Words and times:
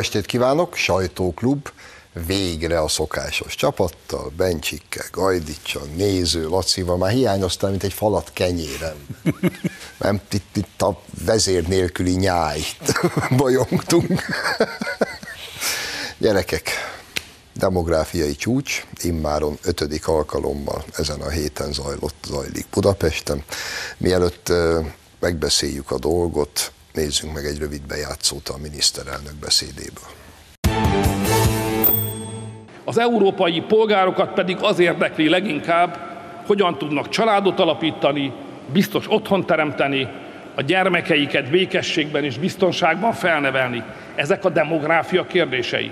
Estét 0.00 0.26
kívánok, 0.26 0.74
sajtóklub, 0.74 1.68
végre 2.26 2.80
a 2.80 2.88
szokásos 2.88 3.54
csapattal, 3.54 4.32
Bencsikkel, 4.36 5.04
Gajdicsal, 5.12 5.82
Néző, 5.94 6.48
Lacival, 6.48 6.96
már 6.96 7.10
hiányoztam, 7.10 7.70
mint 7.70 7.82
egy 7.82 7.92
falat 7.92 8.30
kenyérem. 8.32 9.06
Nem, 9.98 10.20
itt, 10.30 10.56
itt 10.56 10.82
a 10.82 11.00
vezér 11.24 11.68
nélküli 11.68 12.14
nyájt 12.14 13.00
bolyongtunk. 13.36 14.22
Gyerekek, 16.18 16.70
demográfiai 17.54 18.36
csúcs, 18.36 18.86
immáron 19.02 19.58
ötödik 19.62 20.08
alkalommal 20.08 20.84
ezen 20.96 21.20
a 21.20 21.28
héten 21.28 21.72
zajlott, 21.72 22.24
zajlik 22.26 22.66
Budapesten. 22.70 23.44
Mielőtt 23.96 24.52
megbeszéljük 25.18 25.90
a 25.90 25.98
dolgot, 25.98 26.72
nézzünk 26.92 27.34
meg 27.34 27.44
egy 27.44 27.58
rövid 27.58 27.82
bejátszót 27.82 28.48
a 28.48 28.58
miniszterelnök 28.62 29.34
beszédéből. 29.40 30.04
Az 32.84 32.98
európai 32.98 33.60
polgárokat 33.60 34.32
pedig 34.32 34.56
az 34.60 34.78
érdekli 34.78 35.28
leginkább, 35.28 35.98
hogyan 36.46 36.78
tudnak 36.78 37.08
családot 37.08 37.60
alapítani, 37.60 38.32
biztos 38.72 39.04
otthon 39.08 39.46
teremteni, 39.46 40.08
a 40.54 40.62
gyermekeiket 40.62 41.50
békességben 41.50 42.24
és 42.24 42.38
biztonságban 42.38 43.12
felnevelni. 43.12 43.82
Ezek 44.14 44.44
a 44.44 44.48
demográfia 44.48 45.26
kérdései. 45.26 45.90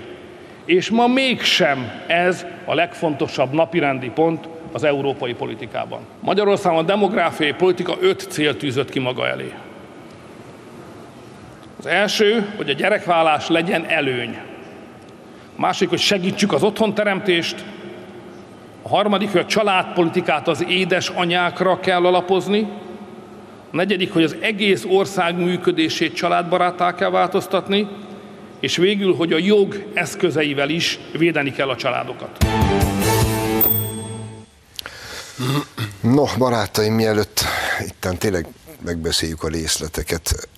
És 0.65 0.89
ma 0.89 1.07
mégsem 1.07 1.91
ez 2.07 2.45
a 2.65 2.73
legfontosabb 2.73 3.53
napirendi 3.53 4.09
pont 4.09 4.47
az 4.71 4.83
európai 4.83 5.33
politikában. 5.33 5.99
Magyarországon 6.19 6.79
a 6.79 6.83
demográfiai 6.83 7.53
politika 7.53 7.97
öt 8.01 8.27
cél 8.29 8.57
tűzött 8.57 8.89
ki 8.89 8.99
maga 8.99 9.27
elé. 9.27 9.53
Az 11.79 11.85
első, 11.85 12.53
hogy 12.57 12.69
a 12.69 12.73
gyerekvállás 12.73 13.47
legyen 13.47 13.85
előny. 13.87 14.39
A 15.55 15.61
másik, 15.61 15.89
hogy 15.89 15.99
segítsük 15.99 16.53
az 16.53 16.63
otthonteremtést. 16.63 17.65
A 18.81 18.87
harmadik, 18.87 19.31
hogy 19.31 19.41
a 19.41 19.45
családpolitikát 19.45 20.47
az 20.47 20.65
édes 20.67 21.09
anyákra 21.09 21.79
kell 21.79 22.05
alapozni. 22.05 22.67
A 23.71 23.75
negyedik, 23.75 24.13
hogy 24.13 24.23
az 24.23 24.35
egész 24.41 24.85
ország 24.87 25.37
működését 25.37 26.13
családbarátá 26.13 26.95
kell 26.95 27.09
változtatni. 27.09 27.87
És 28.59 28.77
végül, 28.77 29.15
hogy 29.15 29.33
a 29.33 29.37
jog 29.37 29.85
eszközeivel 29.93 30.69
is 30.69 30.99
védeni 31.17 31.51
kell 31.51 31.69
a 31.69 31.75
családokat. 31.75 32.45
No, 36.01 36.23
barátaim, 36.37 36.93
mielőtt 36.93 37.43
itten 37.87 38.17
tényleg 38.17 38.47
megbeszéljük 38.85 39.43
a 39.43 39.47
részleteket, 39.47 40.49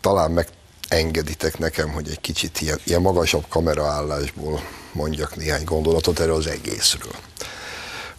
talán 0.00 0.30
meg 0.30 0.46
engeditek 0.88 1.58
nekem, 1.58 1.88
hogy 1.88 2.08
egy 2.10 2.20
kicsit 2.20 2.60
ilyen, 2.60 2.78
ilyen 2.84 3.00
magasabb 3.00 3.44
kameraállásból 3.48 4.60
mondjak 4.92 5.36
néhány 5.36 5.64
gondolatot 5.64 6.20
erről 6.20 6.34
az 6.34 6.46
egészről. 6.46 7.14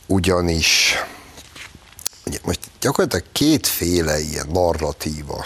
Ugyanis 0.06 0.96
most 2.44 2.60
gyakorlatilag 2.80 3.26
kétféle 3.32 4.20
ilyen 4.20 4.48
narratíva 4.52 5.46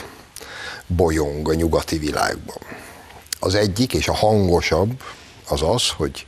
bolyong 0.87 1.49
a 1.49 1.53
nyugati 1.53 1.97
világban. 1.97 2.57
Az 3.39 3.55
egyik, 3.55 3.93
és 3.93 4.07
a 4.07 4.13
hangosabb, 4.13 5.03
az 5.47 5.61
az, 5.61 5.89
hogy 5.89 6.25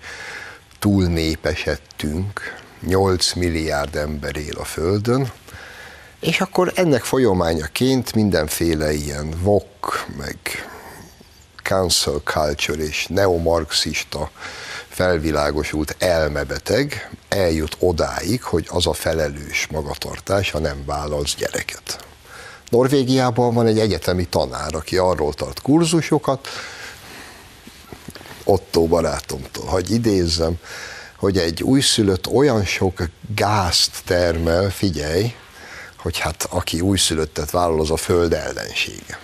túlnépesedtünk, 0.80 2.42
8 2.86 3.34
milliárd 3.34 3.96
ember 3.96 4.36
él 4.36 4.58
a 4.58 4.64
Földön, 4.64 5.32
és 6.20 6.42
akkor 6.42 6.72
ennek 6.76 7.04
folyamányaként 7.04 8.14
mindenféle 8.14 8.94
ilyen 8.94 9.34
vok, 9.42 10.06
meg 10.18 10.38
cancel 11.66 12.22
culture 12.24 12.84
és 12.84 13.08
neomarxista 13.10 14.30
felvilágosult 14.88 15.96
elmebeteg 16.00 17.10
eljut 17.30 17.76
odáig, 17.80 18.44
hogy 18.44 18.68
az 18.70 18.88
a 18.88 18.94
felelős 18.94 19.68
magatartás, 19.72 20.52
ha 20.52 20.60
nem 20.60 20.84
vállalsz 20.86 21.36
gyereket. 21.36 22.06
Norvégiában 22.70 23.54
van 23.54 23.68
egy 23.68 23.80
egyetemi 23.80 24.26
tanár, 24.26 24.76
aki 24.76 24.98
arról 24.98 25.34
tart 25.34 25.62
kurzusokat, 25.62 26.48
Otto 28.44 28.88
barátomtól, 28.88 29.66
hogy 29.66 29.92
idézzem, 29.92 30.54
hogy 31.18 31.38
egy 31.38 31.64
újszülött 31.64 32.28
olyan 32.28 32.66
sok 32.66 33.04
gázt 33.36 34.02
termel, 34.06 34.70
figyelj, 34.70 35.34
hogy 35.98 36.20
hát 36.20 36.48
aki 36.50 36.82
újszülöttet 36.82 37.52
vállal, 37.52 37.80
az 37.80 37.92
a 37.92 37.98
föld 37.98 38.34
ellensége 38.34 39.20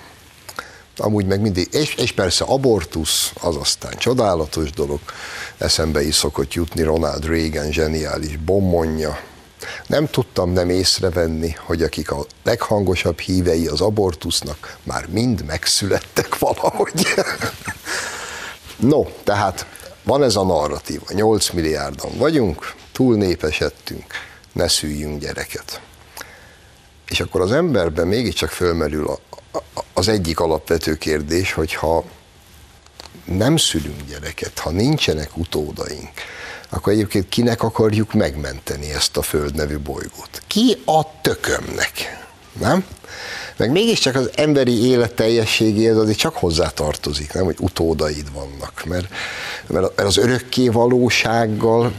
amúgy 0.97 1.25
meg 1.25 1.41
mindig, 1.41 1.67
és, 1.71 1.95
és 1.95 2.11
persze 2.11 2.43
abortusz, 2.43 3.31
az 3.41 3.55
aztán 3.55 3.97
csodálatos 3.97 4.71
dolog, 4.71 4.99
eszembe 5.57 6.03
is 6.03 6.15
szokott 6.15 6.53
jutni 6.53 6.83
Ronald 6.83 7.25
Reagan 7.25 7.71
zseniális 7.71 8.37
bommonja, 8.37 9.19
nem 9.87 10.07
tudtam 10.07 10.51
nem 10.51 10.69
észrevenni, 10.69 11.55
hogy 11.65 11.83
akik 11.83 12.11
a 12.11 12.25
leghangosabb 12.43 13.19
hívei 13.19 13.67
az 13.67 13.81
abortusznak, 13.81 14.77
már 14.83 15.07
mind 15.07 15.45
megszülettek 15.45 16.37
valahogy. 16.37 17.07
no, 18.91 19.03
tehát 19.23 19.65
van 20.03 20.23
ez 20.23 20.35
a 20.35 20.43
narratíva, 20.43 21.05
8 21.13 21.49
milliárdan 21.49 22.11
vagyunk, 22.17 22.73
túlnépesedtünk, 22.91 24.05
ne 24.53 24.67
szüljünk 24.67 25.19
gyereket. 25.21 25.81
És 27.09 27.19
akkor 27.19 27.41
az 27.41 27.51
emberben 27.51 28.07
mégiscsak 28.07 28.49
fölmerül 28.49 29.07
a, 29.07 29.19
az 29.93 30.07
egyik 30.07 30.39
alapvető 30.39 30.95
kérdés, 30.95 31.53
hogy 31.53 31.73
ha 31.73 32.03
nem 33.25 33.57
szülünk 33.57 34.01
gyereket, 34.09 34.59
ha 34.59 34.69
nincsenek 34.69 35.37
utódaink, 35.37 36.09
akkor 36.69 36.93
egyébként 36.93 37.29
kinek 37.29 37.63
akarjuk 37.63 38.13
megmenteni 38.13 38.93
ezt 38.93 39.17
a 39.17 39.21
Föld 39.21 39.55
nevű 39.55 39.77
bolygót? 39.77 40.41
Ki 40.47 40.81
a 40.85 41.21
tökömnek? 41.21 42.19
Nem? 42.59 42.85
Meg 43.57 43.71
mégiscsak 43.71 44.15
az 44.15 44.29
emberi 44.35 44.85
élet 44.85 45.13
teljességéhez 45.13 45.97
azért 45.97 46.17
csak 46.17 46.35
hozzá 46.35 46.69
tartozik, 46.69 47.33
nem, 47.33 47.43
hogy 47.43 47.55
utódaid 47.59 48.31
vannak, 48.33 48.83
mert, 48.85 49.07
mert 49.67 49.99
az 49.99 50.17
örökké 50.17 50.67
valósággal 50.67 51.93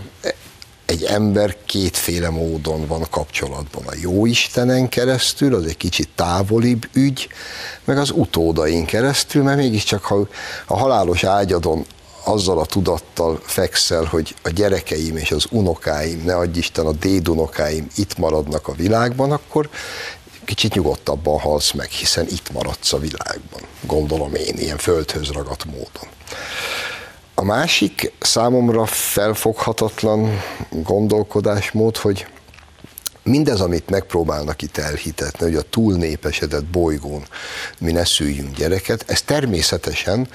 egy 0.92 1.04
ember 1.04 1.56
kétféle 1.66 2.30
módon 2.30 2.86
van 2.86 3.06
kapcsolatban. 3.10 3.82
A 3.86 3.94
jó 4.00 4.26
Istenen 4.26 4.88
keresztül, 4.88 5.54
az 5.54 5.64
egy 5.64 5.76
kicsit 5.76 6.08
távolibb 6.14 6.88
ügy, 6.92 7.28
meg 7.84 7.98
az 7.98 8.10
utódain 8.10 8.84
keresztül, 8.84 9.42
mert 9.42 9.56
mégiscsak 9.56 10.04
ha 10.04 10.26
a 10.66 10.78
halálos 10.78 11.24
ágyadon 11.24 11.86
azzal 12.24 12.58
a 12.58 12.66
tudattal 12.66 13.40
fekszel, 13.42 14.04
hogy 14.04 14.34
a 14.42 14.48
gyerekeim 14.48 15.16
és 15.16 15.30
az 15.30 15.46
unokáim, 15.50 16.22
ne 16.24 16.36
adj 16.36 16.58
Isten 16.58 16.86
a 16.86 16.92
dédunokáim 16.92 17.86
itt 17.96 18.18
maradnak 18.18 18.68
a 18.68 18.72
világban, 18.72 19.32
akkor 19.32 19.68
kicsit 20.44 20.74
nyugodtabban 20.74 21.38
halsz 21.38 21.72
meg, 21.72 21.88
hiszen 21.90 22.26
itt 22.28 22.52
maradsz 22.52 22.92
a 22.92 22.98
világban, 22.98 23.60
gondolom 23.86 24.34
én, 24.34 24.54
ilyen 24.58 24.78
földhöz 24.78 25.28
ragadt 25.30 25.64
módon. 25.64 26.08
A 27.34 27.44
másik 27.44 28.12
számomra 28.20 28.86
felfoghatatlan 28.86 30.40
gondolkodásmód, 30.70 31.96
hogy 31.96 32.26
mindez, 33.22 33.60
amit 33.60 33.90
megpróbálnak 33.90 34.62
itt 34.62 34.76
elhitetni, 34.76 35.44
hogy 35.44 35.54
a 35.54 35.62
túlnépesedett 35.62 36.64
bolygón 36.64 37.24
mi 37.78 37.92
ne 37.92 38.04
szüljünk 38.04 38.56
gyereket, 38.56 39.04
ez 39.06 39.22
természetesen 39.22 40.28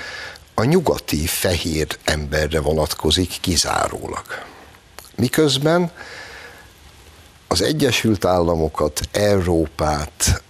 a 0.54 0.64
nyugati 0.64 1.26
fehér 1.26 1.98
emberre 2.04 2.60
vonatkozik 2.60 3.38
kizárólag. 3.42 4.26
Miközben 5.16 5.92
az 7.48 7.62
Egyesült 7.62 8.26
Államokat, 8.26 9.02
Európát, 9.12 10.42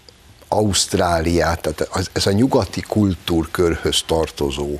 Ausztráliát, 0.48 1.62
tehát 1.62 2.10
ez 2.14 2.26
a 2.26 2.32
nyugati 2.32 2.82
kultúrkörhöz 2.82 4.04
tartozó 4.06 4.80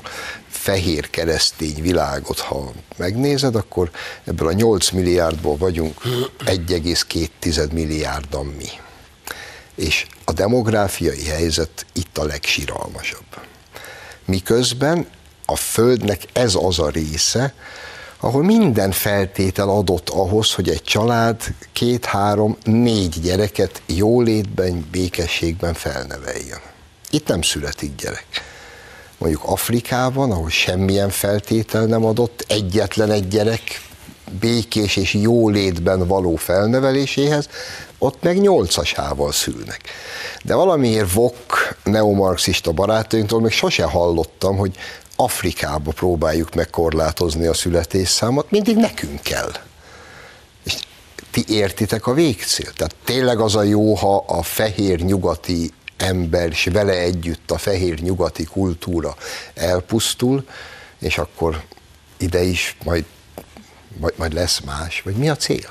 fehér 0.58 1.10
keresztény 1.10 1.82
világot, 1.82 2.40
ha 2.40 2.72
megnézed, 2.98 3.56
akkor 3.56 3.92
ebből 4.24 4.48
a 4.48 4.54
8 4.54 4.90
milliárdból 4.90 5.58
vagyunk 5.58 6.02
1,2 6.46 7.72
milliárdan 7.72 8.46
mi. 8.46 8.70
És 9.76 10.06
a 10.26 10.32
demográfiai 10.32 11.24
helyzet 11.24 11.86
itt 11.94 12.18
a 12.18 12.26
legsiralmasabb. 12.26 13.26
Miközben 14.26 15.08
a 15.46 15.56
Földnek 15.56 16.24
ez 16.34 16.56
az 16.56 16.80
a 16.80 16.90
része, 16.90 17.54
ahol 18.20 18.44
minden 18.44 18.92
feltétel 18.92 19.70
adott 19.70 20.10
ahhoz, 20.10 20.54
hogy 20.54 20.70
egy 20.70 20.84
család 20.84 21.44
két, 21.74 22.06
három, 22.06 22.58
négy 22.64 23.22
gyereket 23.22 23.82
jólétben, 23.86 24.88
békességben 24.92 25.74
felneveljen. 25.74 26.60
Itt 27.10 27.28
nem 27.28 27.42
születik 27.42 27.96
gyerek. 27.96 28.26
Mondjuk 29.18 29.44
Afrikában, 29.44 30.32
ahol 30.32 30.50
semmilyen 30.50 31.10
feltétel 31.10 31.86
nem 31.86 32.06
adott, 32.06 32.46
egyetlen 32.48 33.12
egy 33.12 33.28
gyerek 33.28 33.62
békés 34.40 34.96
és 34.96 35.14
jólétben 35.14 36.08
való 36.08 36.36
felneveléséhez, 36.36 37.50
ott 37.98 38.24
meg 38.24 38.40
nyolcasával 38.40 39.32
szülnek. 39.32 39.82
De 40.44 40.56
valamiért 40.56 41.14
vok 41.14 41.36
neomarxista 41.84 42.72
barátainktól 42.72 43.42
még 43.42 43.52
sose 43.52 43.84
hallottam, 43.84 44.58
hogy 44.58 44.76
Afrikába 45.16 45.92
próbáljuk 45.92 46.54
megkorlátozni 46.56 47.46
a 47.46 47.54
születésszámot, 47.54 48.52
mindig 48.52 48.76
nekünk 48.76 49.22
kell. 49.22 49.52
És 50.64 50.76
ti 51.32 51.44
értitek 51.48 52.08
a 52.08 52.14
végcél? 52.14 52.72
Tehát 52.74 52.96
tényleg 53.04 53.40
az 53.40 53.56
a 53.56 53.64
jó, 53.64 53.94
ha 53.94 54.24
a 54.28 54.44
fehér 54.44 55.00
nyugati 55.00 55.72
ember, 55.98 56.50
és 56.50 56.68
vele 56.72 56.94
együtt 56.94 57.52
a 57.52 57.58
fehér 57.58 58.00
nyugati 58.00 58.44
kultúra 58.44 59.16
elpusztul, 59.54 60.46
és 61.00 61.18
akkor 61.18 61.64
ide 62.18 62.42
is 62.42 62.76
majd, 62.84 63.06
majd, 63.98 64.14
majd 64.18 64.34
lesz 64.34 64.60
más, 64.60 65.02
vagy 65.02 65.16
mi 65.16 65.30
a 65.30 65.36
cél? 65.36 65.70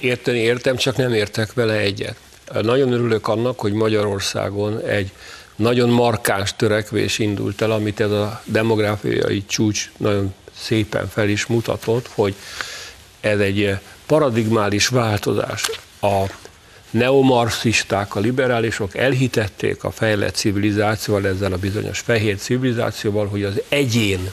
Érteni 0.00 0.38
értem, 0.38 0.76
csak 0.76 0.96
nem 0.96 1.12
értek 1.12 1.52
vele 1.52 1.74
egyet. 1.74 2.16
Nagyon 2.52 2.92
örülök 2.92 3.28
annak, 3.28 3.60
hogy 3.60 3.72
Magyarországon 3.72 4.80
egy 4.80 5.12
nagyon 5.56 5.88
markáns 5.88 6.56
törekvés 6.56 7.18
indult 7.18 7.62
el, 7.62 7.70
amit 7.70 8.00
ez 8.00 8.10
a 8.10 8.42
demográfiai 8.44 9.44
csúcs 9.46 9.90
nagyon 9.96 10.34
szépen 10.56 11.08
fel 11.08 11.28
is 11.28 11.46
mutatott, 11.46 12.08
hogy 12.14 12.34
ez 13.20 13.38
egy 13.38 13.78
paradigmális 14.06 14.88
változás. 14.88 15.70
A 16.00 16.24
neomarxisták, 16.92 18.14
a 18.14 18.20
liberálisok 18.20 18.96
elhitették 18.96 19.84
a 19.84 19.90
fejlett 19.90 20.34
civilizációval, 20.34 21.26
ezzel 21.26 21.52
a 21.52 21.56
bizonyos 21.56 21.98
fehér 21.98 22.36
civilizációval, 22.36 23.26
hogy 23.26 23.44
az 23.44 23.62
egyén, 23.68 24.30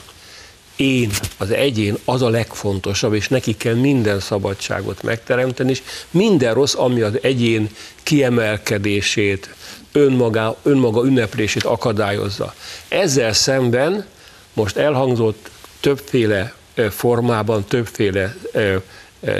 én, 0.76 1.10
az 1.36 1.50
egyén 1.50 1.96
az 2.04 2.22
a 2.22 2.28
legfontosabb, 2.28 3.14
és 3.14 3.28
neki 3.28 3.56
kell 3.56 3.74
minden 3.74 4.20
szabadságot 4.20 5.02
megteremteni, 5.02 5.70
és 5.70 5.82
minden 6.10 6.54
rossz, 6.54 6.74
ami 6.74 7.00
az 7.00 7.18
egyén 7.22 7.68
kiemelkedését, 8.02 9.54
önmaga, 9.92 10.56
önmaga 10.62 11.04
ünneplését 11.04 11.64
akadályozza. 11.64 12.54
Ezzel 12.88 13.32
szemben 13.32 14.06
most 14.52 14.76
elhangzott 14.76 15.50
többféle 15.80 16.54
formában, 16.90 17.64
többféle 17.64 18.36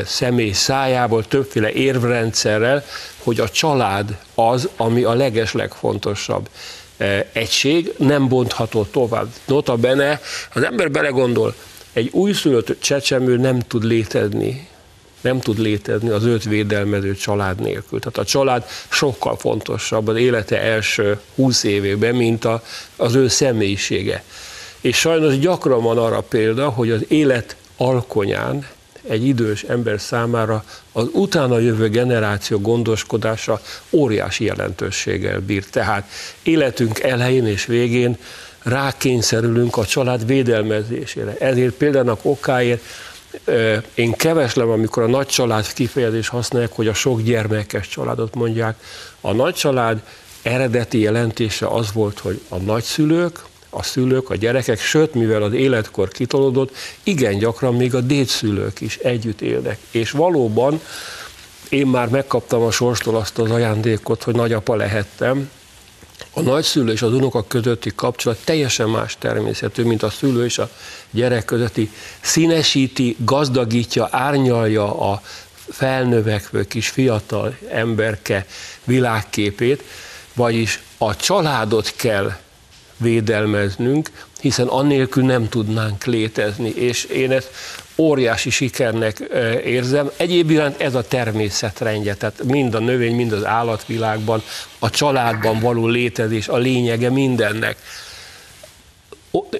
személy 0.04 0.52
szájából, 0.52 1.24
többféle 1.24 1.72
érvrendszerrel, 1.72 2.84
hogy 3.18 3.40
a 3.40 3.48
család 3.48 4.18
az, 4.34 4.68
ami 4.76 5.02
a 5.02 5.14
legeslegfontosabb 5.14 6.48
egység, 7.32 7.92
nem 7.96 8.28
bontható 8.28 8.84
tovább. 8.84 9.28
Nota 9.44 9.76
bene, 9.76 10.20
az 10.54 10.62
ember 10.62 10.90
belegondol, 10.90 11.54
egy 11.92 12.08
újszülött 12.12 12.80
csecsemő 12.80 13.36
nem 13.36 13.58
tud 13.58 13.84
létezni 13.84 14.68
nem 15.20 15.40
tud 15.40 15.58
létezni 15.58 16.08
az 16.08 16.24
őt 16.24 16.44
védelmező 16.44 17.14
család 17.14 17.60
nélkül. 17.60 17.98
Tehát 17.98 18.18
a 18.18 18.24
család 18.24 18.64
sokkal 18.88 19.36
fontosabb 19.36 20.08
az 20.08 20.16
élete 20.16 20.60
első 20.60 21.20
húsz 21.34 21.62
évében, 21.62 22.14
mint 22.14 22.44
a, 22.44 22.62
az 22.96 23.14
ő 23.14 23.28
személyisége. 23.28 24.24
És 24.80 24.96
sajnos 24.96 25.38
gyakran 25.38 25.82
van 25.82 25.98
arra 25.98 26.20
példa, 26.20 26.68
hogy 26.68 26.90
az 26.90 27.04
élet 27.08 27.56
alkonyán 27.76 28.66
egy 29.08 29.26
idős 29.26 29.62
ember 29.62 30.00
számára 30.00 30.64
az 30.92 31.06
utána 31.12 31.58
jövő 31.58 31.88
generáció 31.88 32.58
gondoskodása 32.58 33.60
óriási 33.90 34.44
jelentőséggel 34.44 35.40
bír. 35.40 35.64
Tehát 35.64 36.10
életünk 36.42 37.00
elején 37.00 37.46
és 37.46 37.66
végén 37.66 38.16
rákényszerülünk 38.62 39.76
a 39.76 39.84
család 39.84 40.26
védelmezésére. 40.26 41.36
Ezért 41.38 41.74
például 41.74 42.18
okáért 42.22 42.82
én 43.94 44.12
keveslem, 44.12 44.68
amikor 44.68 45.02
a 45.02 45.06
nagy 45.06 45.26
család 45.26 45.72
kifejezés 45.72 46.28
használják, 46.28 46.72
hogy 46.72 46.88
a 46.88 46.94
sok 46.94 47.22
gyermekes 47.22 47.88
családot 47.88 48.34
mondják. 48.34 48.76
A 49.20 49.32
nagy 49.32 49.54
család 49.54 50.02
eredeti 50.42 50.98
jelentése 50.98 51.66
az 51.66 51.92
volt, 51.92 52.18
hogy 52.18 52.40
a 52.48 52.56
nagyszülők, 52.56 53.38
a 53.70 53.82
szülők, 53.82 54.30
a 54.30 54.36
gyerekek, 54.36 54.80
sőt, 54.80 55.14
mivel 55.14 55.42
az 55.42 55.52
életkor 55.52 56.08
kitolódott, 56.08 56.76
igen 57.02 57.38
gyakran 57.38 57.74
még 57.74 57.94
a 57.94 58.00
dédszülők 58.00 58.80
is 58.80 58.96
együtt 58.96 59.40
élnek. 59.40 59.78
És 59.90 60.10
valóban 60.10 60.80
én 61.68 61.86
már 61.86 62.08
megkaptam 62.08 62.62
a 62.62 62.70
sorstól 62.70 63.16
azt 63.16 63.38
az 63.38 63.50
ajándékot, 63.50 64.22
hogy 64.22 64.34
nagyapa 64.34 64.76
lehettem, 64.76 65.50
a 66.32 66.40
nagyszülő 66.40 66.92
és 66.92 67.02
az 67.02 67.12
unoka 67.12 67.44
közötti 67.48 67.92
kapcsolat 67.94 68.38
teljesen 68.44 68.88
más 68.88 69.16
természetű, 69.18 69.82
mint 69.82 70.02
a 70.02 70.10
szülő 70.10 70.44
és 70.44 70.58
a 70.58 70.70
gyerek 71.10 71.44
közötti. 71.44 71.90
Színesíti, 72.20 73.16
gazdagítja, 73.18 74.08
árnyalja 74.10 75.10
a 75.10 75.22
felnövekvő 75.68 76.64
kis 76.64 76.88
fiatal 76.88 77.56
emberke 77.70 78.46
világképét, 78.84 79.82
vagyis 80.34 80.82
a 80.98 81.16
családot 81.16 81.92
kell 81.96 82.32
védelmeznünk, 83.00 84.10
hiszen 84.40 84.66
annélkül 84.66 85.24
nem 85.24 85.48
tudnánk 85.48 86.04
létezni, 86.04 86.68
és 86.68 87.04
én 87.04 87.30
ezt 87.30 87.50
óriási 87.96 88.50
sikernek 88.50 89.18
érzem. 89.64 90.10
Egyéb 90.16 90.50
iránt 90.50 90.80
ez 90.80 90.94
a 90.94 91.02
természetrendje, 91.02 92.14
tehát 92.14 92.42
mind 92.42 92.74
a 92.74 92.78
növény, 92.78 93.14
mind 93.14 93.32
az 93.32 93.44
állatvilágban, 93.44 94.42
a 94.78 94.90
családban 94.90 95.60
való 95.60 95.86
létezés 95.86 96.48
a 96.48 96.56
lényege 96.56 97.10
mindennek. 97.10 97.76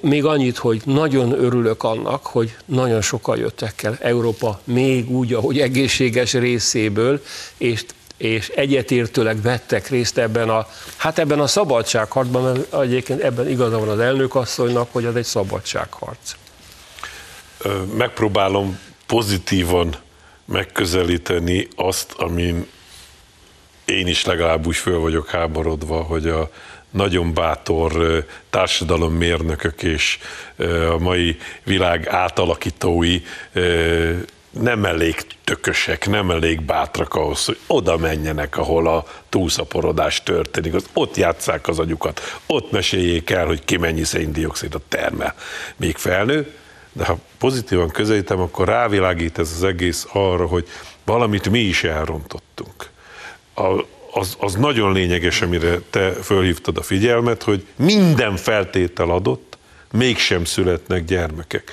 Még 0.01 0.25
annyit, 0.25 0.57
hogy 0.57 0.83
nagyon 0.85 1.33
örülök 1.33 1.83
annak, 1.83 2.27
hogy 2.27 2.57
nagyon 2.65 3.03
sokan 3.03 3.39
jöttek 3.39 3.83
el 3.83 3.97
Európa 4.01 4.61
még 4.65 5.11
úgy, 5.11 5.33
ahogy 5.33 5.61
egészséges 5.61 6.33
részéből, 6.33 7.23
és 7.57 7.85
és 8.21 8.49
egyetértőleg 8.49 9.43
vettek 9.43 9.89
részt 9.89 10.19
ebben 10.19 10.49
a, 10.49 10.67
hát 10.97 11.19
ebben 11.19 11.41
a 11.41 11.47
szabadságharcban, 11.47 12.43
mert 12.43 12.75
egyébként 12.75 13.21
ebben 13.21 13.49
igaza 13.49 13.79
van 13.79 13.89
az 13.89 13.99
elnökasszonynak, 13.99 14.89
hogy 14.93 15.05
ez 15.05 15.15
egy 15.15 15.25
szabadságharc. 15.25 16.33
Megpróbálom 17.97 18.79
pozitívan 19.07 19.97
megközelíteni 20.45 21.69
azt, 21.77 22.13
amin 22.13 22.67
én 23.85 24.07
is 24.07 24.25
legalább 24.25 24.67
úgy 24.67 24.77
föl 24.77 24.99
vagyok 24.99 25.29
háborodva, 25.29 26.03
hogy 26.03 26.29
a 26.29 26.51
nagyon 26.91 27.35
bátor 27.35 28.25
társadalommérnökök 28.51 29.83
és 29.83 30.19
a 30.91 30.99
mai 30.99 31.37
világ 31.63 32.09
átalakítói 32.09 33.23
nem 34.51 34.85
elég 34.85 35.27
tökösek, 35.45 36.09
nem 36.09 36.31
elég 36.31 36.61
bátrak 36.61 37.15
ahhoz, 37.15 37.45
hogy 37.45 37.59
oda 37.67 37.97
menjenek, 37.97 38.57
ahol 38.57 38.89
a 38.89 39.05
túlszaporodás 39.29 40.23
történik, 40.23 40.75
az 40.75 40.85
ott 40.93 41.17
játsszák 41.17 41.69
az 41.69 41.79
agyukat, 41.79 42.39
ott 42.47 42.71
meséljék 42.71 43.31
el, 43.31 43.47
hogy 43.47 43.65
ki 43.65 43.77
mennyi 43.77 44.05
széndiokszidot 44.05 44.83
termel, 44.83 45.35
még 45.77 45.97
felnő, 45.97 46.55
de 46.93 47.05
ha 47.05 47.19
pozitívan 47.39 47.91
közelítem, 47.91 48.41
akkor 48.41 48.69
rávilágít 48.69 49.39
ez 49.39 49.53
az 49.57 49.65
egész 49.65 50.07
arra, 50.13 50.47
hogy 50.47 50.69
valamit 51.05 51.51
mi 51.51 51.59
is 51.59 51.85
elrontottunk. 51.85 52.91
A, 53.55 53.85
az, 54.13 54.37
az 54.39 54.55
nagyon 54.55 54.93
lényeges, 54.93 55.43
amire 55.43 55.79
te 55.91 56.13
fölhívtad 56.13 56.77
a 56.77 56.83
figyelmet, 56.83 57.43
hogy 57.43 57.67
minden 57.77 58.37
feltétel 58.37 59.11
adott, 59.11 59.59
mégsem 59.93 60.45
születnek 60.45 61.05
gyermekek 61.05 61.73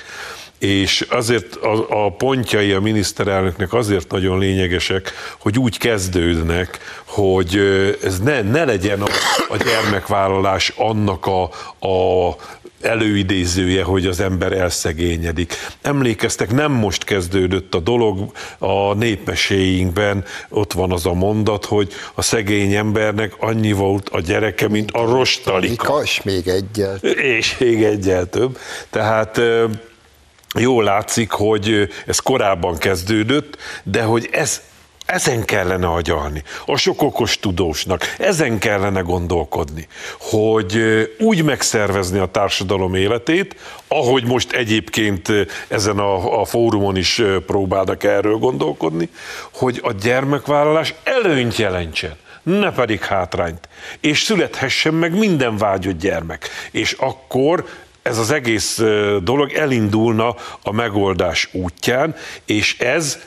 és 0.58 1.06
azért 1.10 1.54
a, 1.56 2.04
a 2.04 2.12
pontjai 2.12 2.72
a 2.72 2.80
miniszterelnöknek 2.80 3.72
azért 3.72 4.10
nagyon 4.10 4.38
lényegesek, 4.38 5.12
hogy 5.38 5.58
úgy 5.58 5.78
kezdődnek, 5.78 6.78
hogy 7.04 7.56
ez 8.04 8.20
ne, 8.20 8.42
ne 8.42 8.64
legyen 8.64 9.02
a, 9.02 9.08
a 9.48 9.56
gyermekvállalás 9.56 10.72
annak 10.76 11.26
a, 11.26 11.42
a 11.86 12.36
előidézője, 12.80 13.82
hogy 13.82 14.06
az 14.06 14.20
ember 14.20 14.52
elszegényedik. 14.52 15.54
Emlékeztek, 15.82 16.52
nem 16.52 16.72
most 16.72 17.04
kezdődött 17.04 17.74
a 17.74 17.80
dolog, 17.80 18.32
a 18.58 18.94
népmeséinkben 18.94 20.24
ott 20.48 20.72
van 20.72 20.92
az 20.92 21.06
a 21.06 21.12
mondat, 21.12 21.64
hogy 21.64 21.92
a 22.14 22.22
szegény 22.22 22.74
embernek 22.74 23.34
annyi 23.38 23.72
volt 23.72 24.08
a 24.08 24.20
gyereke, 24.20 24.68
mint 24.68 24.90
a 24.90 25.04
rostalika. 25.04 26.00
És 26.02 26.22
még 26.22 26.48
egyel. 26.48 26.96
És 27.16 27.58
még 27.58 27.84
egyel 27.84 28.26
több. 28.26 28.58
Tehát 28.90 29.40
jól 30.60 30.84
látszik, 30.84 31.30
hogy 31.30 31.88
ez 32.06 32.18
korábban 32.18 32.78
kezdődött, 32.78 33.56
de 33.82 34.02
hogy 34.02 34.28
ez 34.32 34.60
ezen 35.08 35.44
kellene 35.44 35.86
agyalni, 35.86 36.42
a 36.66 36.76
sok 36.76 37.02
okos 37.02 37.38
tudósnak, 37.38 38.14
ezen 38.18 38.58
kellene 38.58 39.00
gondolkodni, 39.00 39.88
hogy 40.18 40.78
úgy 41.18 41.44
megszervezni 41.44 42.18
a 42.18 42.26
társadalom 42.26 42.94
életét, 42.94 43.56
ahogy 43.88 44.24
most 44.24 44.52
egyébként 44.52 45.28
ezen 45.68 45.98
a, 45.98 46.40
a 46.40 46.44
fórumon 46.44 46.96
is 46.96 47.22
próbálnak 47.46 48.04
erről 48.04 48.36
gondolkodni, 48.36 49.08
hogy 49.52 49.80
a 49.82 49.92
gyermekvállalás 49.92 50.94
előnyt 51.04 51.56
jelentsen 51.56 52.16
ne 52.42 52.72
pedig 52.72 53.00
hátrányt, 53.00 53.68
és 54.00 54.22
születhessen 54.22 54.94
meg 54.94 55.18
minden 55.18 55.56
vágyott 55.56 55.98
gyermek. 55.98 56.48
És 56.70 56.92
akkor 56.92 57.64
ez 58.08 58.18
az 58.18 58.30
egész 58.30 58.82
dolog 59.22 59.52
elindulna 59.52 60.34
a 60.62 60.72
megoldás 60.72 61.48
útján, 61.52 62.14
és 62.44 62.78
ez 62.78 63.18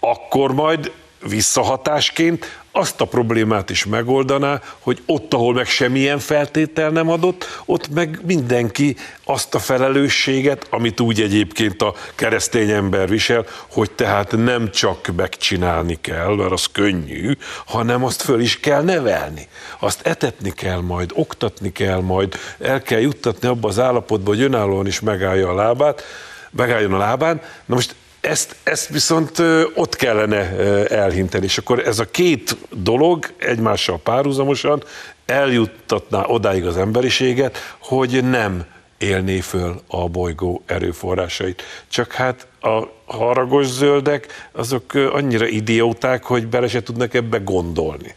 akkor 0.00 0.54
majd 0.54 0.92
visszahatásként 1.28 2.60
azt 2.78 3.00
a 3.00 3.04
problémát 3.04 3.70
is 3.70 3.84
megoldaná, 3.84 4.60
hogy 4.78 5.02
ott, 5.06 5.34
ahol 5.34 5.54
meg 5.54 5.66
semmilyen 5.66 6.18
feltétel 6.18 6.90
nem 6.90 7.10
adott, 7.10 7.62
ott 7.64 7.88
meg 7.88 8.20
mindenki 8.26 8.96
azt 9.24 9.54
a 9.54 9.58
felelősséget, 9.58 10.66
amit 10.70 11.00
úgy 11.00 11.20
egyébként 11.20 11.82
a 11.82 11.94
keresztény 12.14 12.70
ember 12.70 13.08
visel, 13.08 13.46
hogy 13.70 13.90
tehát 13.90 14.32
nem 14.36 14.70
csak 14.70 15.10
megcsinálni 15.16 15.98
kell, 16.00 16.36
mert 16.36 16.52
az 16.52 16.66
könnyű, 16.66 17.32
hanem 17.66 18.04
azt 18.04 18.22
föl 18.22 18.40
is 18.40 18.60
kell 18.60 18.82
nevelni. 18.82 19.48
Azt 19.78 20.06
etetni 20.06 20.50
kell 20.50 20.80
majd, 20.80 21.10
oktatni 21.14 21.72
kell 21.72 22.00
majd, 22.00 22.34
el 22.58 22.82
kell 22.82 23.00
juttatni 23.00 23.48
abba 23.48 23.68
az 23.68 23.78
állapotba, 23.78 24.30
hogy 24.30 24.42
önállóan 24.42 24.86
is 24.86 25.00
megállja 25.00 25.48
a 25.48 25.54
lábát, 25.54 26.02
megálljon 26.50 26.94
a 26.94 26.98
lábán. 26.98 27.40
Na 27.64 27.74
most 27.74 27.94
ezt, 28.20 28.56
ezt 28.62 28.88
viszont 28.88 29.38
ott 29.74 29.96
kellene 29.96 30.56
elhinteni, 30.88 31.44
és 31.44 31.58
akkor 31.58 31.78
ez 31.78 31.98
a 31.98 32.10
két 32.10 32.56
dolog 32.70 33.32
egymással 33.36 33.98
párhuzamosan 33.98 34.82
eljuttatná 35.26 36.24
odáig 36.24 36.66
az 36.66 36.76
emberiséget, 36.76 37.76
hogy 37.78 38.24
nem 38.24 38.64
élné 38.98 39.40
föl 39.40 39.82
a 39.86 40.08
bolygó 40.08 40.62
erőforrásait. 40.66 41.62
Csak 41.88 42.12
hát 42.12 42.46
a 42.60 42.82
haragos 43.06 43.66
zöldek, 43.66 44.48
azok 44.52 44.94
annyira 44.94 45.46
idióták, 45.46 46.24
hogy 46.24 46.46
bele 46.46 46.68
se 46.68 46.82
tudnak 46.82 47.14
ebbe 47.14 47.38
gondolni. 47.38 48.14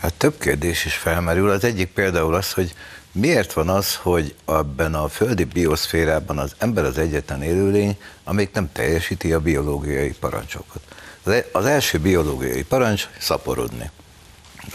Hát 0.00 0.14
több 0.14 0.38
kérdés 0.38 0.84
is 0.84 0.94
felmerül. 0.94 1.50
Az 1.50 1.64
egyik 1.64 1.88
például 1.92 2.34
az, 2.34 2.52
hogy 2.52 2.74
Miért 3.12 3.52
van 3.52 3.68
az, 3.68 3.96
hogy 3.96 4.34
abban 4.44 4.94
a 4.94 5.08
földi 5.08 5.44
bioszférában 5.44 6.38
az 6.38 6.54
ember 6.58 6.84
az 6.84 6.98
egyetlen 6.98 7.42
élőlény, 7.42 7.98
amelyik 8.24 8.52
nem 8.52 8.72
teljesíti 8.72 9.32
a 9.32 9.40
biológiai 9.40 10.12
parancsokat? 10.12 10.80
E- 11.24 11.46
az 11.52 11.64
első 11.64 11.98
biológiai 11.98 12.62
parancs 12.62 13.08
szaporodni. 13.18 13.90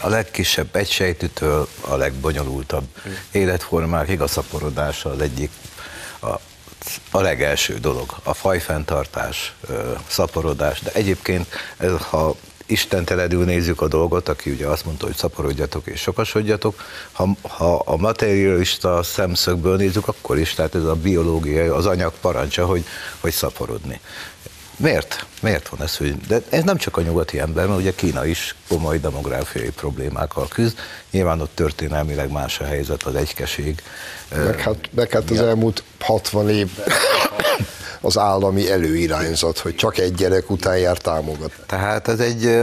A 0.00 0.08
legkisebb 0.08 0.76
egysejtűtől 0.76 1.68
a 1.80 1.96
legbonyolultabb 1.96 2.86
életformákig 3.30 4.20
a 4.20 4.26
szaporodása 4.26 5.10
az 5.10 5.20
egyik 5.20 5.50
a, 6.20 6.28
a 7.10 7.20
legelső 7.20 7.78
dolog. 7.78 8.16
A 8.22 8.34
fajfenntartás, 8.34 9.54
szaporodás, 10.06 10.80
de 10.80 10.90
egyébként 10.92 11.46
ez, 11.76 11.92
ha 11.98 12.36
istentelenül 12.66 13.44
nézzük 13.44 13.80
a 13.80 13.88
dolgot, 13.88 14.28
aki 14.28 14.50
ugye 14.50 14.66
azt 14.66 14.84
mondta, 14.84 15.06
hogy 15.06 15.16
szaporodjatok 15.16 15.86
és 15.86 16.00
sokasodjatok, 16.00 16.82
ha, 17.12 17.28
ha 17.42 17.82
a 17.84 17.96
materialista 17.96 19.02
szemszögből 19.02 19.76
nézzük, 19.76 20.08
akkor 20.08 20.38
is, 20.38 20.54
tehát 20.54 20.74
ez 20.74 20.84
a 20.84 20.94
biológiai, 20.94 21.68
az 21.68 21.86
anyag 21.86 22.12
parancsa, 22.20 22.66
hogy, 22.66 22.84
hogy 23.20 23.32
szaporodni. 23.32 24.00
Miért? 24.76 25.26
Miért 25.40 25.68
van 25.68 25.82
ez? 25.82 25.96
Hogy, 25.96 26.16
de 26.16 26.42
ez 26.48 26.62
nem 26.62 26.76
csak 26.76 26.96
a 26.96 27.02
nyugati 27.02 27.38
ember, 27.38 27.66
mert 27.66 27.78
ugye 27.78 27.94
Kína 27.94 28.26
is 28.26 28.54
komoly 28.68 28.98
demográfiai 28.98 29.70
problémákkal 29.70 30.48
küzd. 30.48 30.78
Nyilván 31.10 31.40
ott 31.40 31.54
történelmileg 31.54 32.30
más 32.30 32.60
a 32.60 32.64
helyzet, 32.64 33.02
az 33.02 33.14
egykeség. 33.14 33.82
Meg 34.30 34.60
hát, 34.60 34.76
meg 34.94 35.10
hát 35.10 35.30
az 35.30 35.40
elmúlt 35.40 35.82
60 36.00 36.50
évben 36.50 36.86
az 38.06 38.18
állami 38.18 38.70
előirányzat, 38.70 39.58
hogy 39.58 39.74
csak 39.74 39.98
egy 39.98 40.14
gyerek 40.14 40.50
után 40.50 40.78
jár 40.78 40.98
támogat. 40.98 41.52
Tehát 41.66 42.08
ez 42.08 42.20
egy 42.20 42.60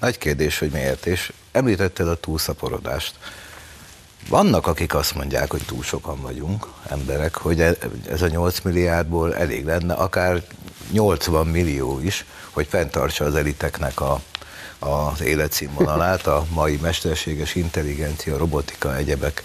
nagy 0.00 0.18
kérdés, 0.18 0.58
hogy 0.58 0.70
miért, 0.70 1.06
és 1.06 1.32
említetted 1.52 2.08
a 2.08 2.14
túlszaporodást. 2.14 3.14
Vannak, 4.28 4.66
akik 4.66 4.94
azt 4.94 5.14
mondják, 5.14 5.50
hogy 5.50 5.62
túl 5.66 5.82
sokan 5.82 6.20
vagyunk, 6.20 6.66
emberek, 6.88 7.36
hogy 7.36 7.60
e, 7.60 7.76
ez 8.10 8.22
a 8.22 8.28
8 8.28 8.60
milliárdból 8.60 9.34
elég 9.34 9.64
lenne, 9.64 9.94
akár 9.94 10.42
80 10.92 11.46
millió 11.46 12.00
is, 12.00 12.24
hogy 12.50 12.66
fenntartsa 12.66 13.24
az 13.24 13.34
eliteknek 13.34 14.00
a, 14.00 14.20
az 14.78 15.20
életszínvonalát 15.20 16.26
a 16.26 16.46
mai 16.52 16.78
mesterséges 16.82 17.54
intelligencia, 17.54 18.36
robotika, 18.36 18.96
egyebek 18.96 19.42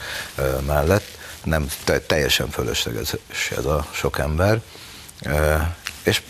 mellett. 0.66 1.08
Nem 1.44 1.68
teljesen 2.08 2.50
fölösleges 2.50 3.16
ez 3.58 3.66
a 3.66 3.88
sok 3.92 4.20
ember. 4.20 4.62
És 6.04 6.22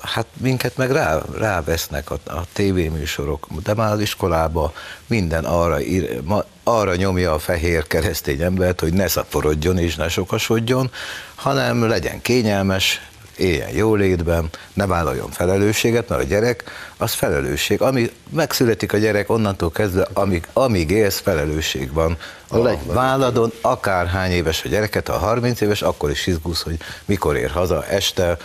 hát 0.00 0.26
minket 0.40 0.76
meg 0.76 0.90
rá, 0.90 1.20
rávesznek 1.38 2.10
a, 2.10 2.18
a 2.24 2.44
tévéműsorok, 2.52 3.46
de 3.62 3.74
már 3.74 3.92
az 3.92 4.00
iskolába 4.00 4.72
minden 5.06 5.44
arra, 5.44 5.80
ír, 5.80 6.22
ma, 6.22 6.44
arra 6.62 6.94
nyomja 6.94 7.32
a 7.32 7.38
fehér 7.38 7.86
keresztény 7.86 8.42
embert, 8.42 8.80
hogy 8.80 8.92
ne 8.92 9.08
szaporodjon 9.08 9.78
és 9.78 9.94
ne 9.94 10.08
sokasodjon, 10.08 10.90
hanem 11.34 11.88
legyen 11.88 12.20
kényelmes, 12.20 13.00
éljen 13.38 13.70
jólétben, 13.70 14.48
ne 14.72 14.86
vállaljon 14.86 15.30
felelősséget, 15.30 16.08
mert 16.08 16.20
a 16.20 16.24
gyerek 16.24 16.64
az 16.96 17.12
felelősség. 17.12 17.82
Ami 17.82 18.10
megszületik 18.30 18.92
a 18.92 18.98
gyerek, 18.98 19.30
onnantól 19.30 19.70
kezdve, 19.70 20.08
amíg, 20.12 20.48
amíg 20.52 20.90
élsz, 20.90 21.20
felelősség 21.20 21.92
van. 21.92 22.16
A 22.48 22.76
válladon, 22.86 23.52
akárhány 23.60 24.30
éves 24.30 24.64
a 24.64 24.68
gyereket, 24.68 25.08
a 25.08 25.18
30 25.18 25.60
éves, 25.60 25.82
akkor 25.82 26.10
is 26.10 26.26
izgulsz, 26.26 26.62
hogy 26.62 26.76
mikor 27.04 27.36
ér 27.36 27.50
haza 27.50 27.86
este, 27.86 28.36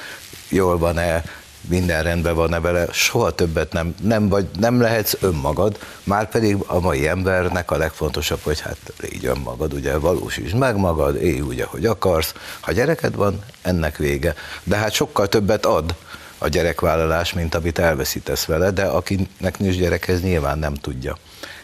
jól 0.49 0.77
van-e, 0.77 1.23
minden 1.67 2.03
rendben 2.03 2.35
van-e 2.35 2.59
vele, 2.59 2.87
soha 2.91 3.31
többet 3.31 3.73
nem, 3.73 3.95
nem, 4.01 4.29
vagy, 4.29 4.47
nem 4.59 4.81
lehetsz 4.81 5.15
önmagad, 5.19 5.79
már 6.03 6.29
pedig 6.29 6.57
a 6.65 6.79
mai 6.79 7.07
embernek 7.07 7.71
a 7.71 7.77
legfontosabb, 7.77 8.39
hogy 8.43 8.59
hát 8.59 8.77
így 9.13 9.25
önmagad, 9.25 9.73
ugye 9.73 9.97
valósítsd 9.97 10.55
meg 10.55 10.77
magad, 10.77 11.15
élj 11.15 11.39
úgy, 11.39 11.59
ahogy 11.59 11.85
akarsz. 11.85 12.33
Ha 12.59 12.71
gyereked 12.71 13.15
van, 13.15 13.43
ennek 13.61 13.97
vége. 13.97 14.35
De 14.63 14.75
hát 14.75 14.91
sokkal 14.91 15.27
többet 15.27 15.65
ad 15.65 15.95
a 16.37 16.47
gyerekvállalás, 16.47 17.33
mint 17.33 17.55
amit 17.55 17.79
elveszítesz 17.79 18.45
vele, 18.45 18.71
de 18.71 18.83
akinek 18.83 19.57
nincs 19.59 19.75
gyerek, 19.75 20.07
ez 20.07 20.21
nyilván 20.21 20.59
nem 20.59 20.73
tudja. 20.73 21.17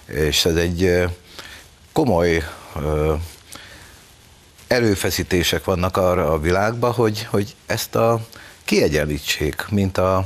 És 0.06 0.46
ez 0.46 0.56
egy 0.56 1.08
komoly 1.94 2.44
erőfeszítések 4.68 5.64
vannak 5.64 5.98
arra 5.98 6.32
a 6.32 6.40
világban, 6.40 6.92
hogy, 6.92 7.28
hogy 7.30 7.56
ezt 7.66 7.96
a 7.96 8.20
kiegyenlítsék, 8.70 9.66
mint 9.70 9.98
a, 9.98 10.26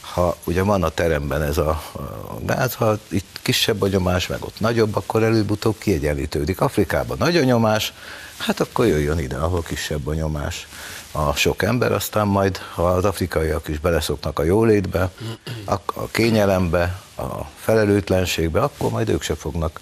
ha 0.00 0.36
ugye 0.44 0.62
van 0.62 0.82
a 0.82 0.88
teremben 0.88 1.42
ez 1.42 1.58
a, 1.58 1.68
a 1.68 2.36
gáz, 2.46 2.74
ha 2.74 2.98
itt 3.08 3.38
kisebb 3.42 3.82
a 3.82 3.88
nyomás, 3.88 4.26
meg 4.26 4.44
ott 4.44 4.60
nagyobb, 4.60 4.96
akkor 4.96 5.22
előbb-utóbb 5.22 5.78
kiegyenlítődik. 5.78 6.60
Afrikában 6.60 7.16
nagy 7.18 7.36
a 7.36 7.44
nyomás, 7.44 7.92
hát 8.36 8.60
akkor 8.60 8.86
jöjjön 8.86 9.18
ide, 9.18 9.36
ahol 9.36 9.62
kisebb 9.62 10.06
a 10.06 10.14
nyomás 10.14 10.66
a 11.12 11.32
sok 11.32 11.62
ember, 11.62 11.92
aztán 11.92 12.26
majd, 12.26 12.56
ha 12.74 12.86
az 12.86 13.04
afrikaiak 13.04 13.68
is 13.68 13.78
beleszoknak 13.78 14.38
a 14.38 14.44
jólétbe, 14.44 15.10
a 15.64 16.06
kényelembe, 16.10 17.00
a 17.16 17.44
felelőtlenségbe, 17.56 18.60
akkor 18.60 18.90
majd 18.90 19.08
ők 19.08 19.22
se 19.22 19.34
fognak 19.34 19.80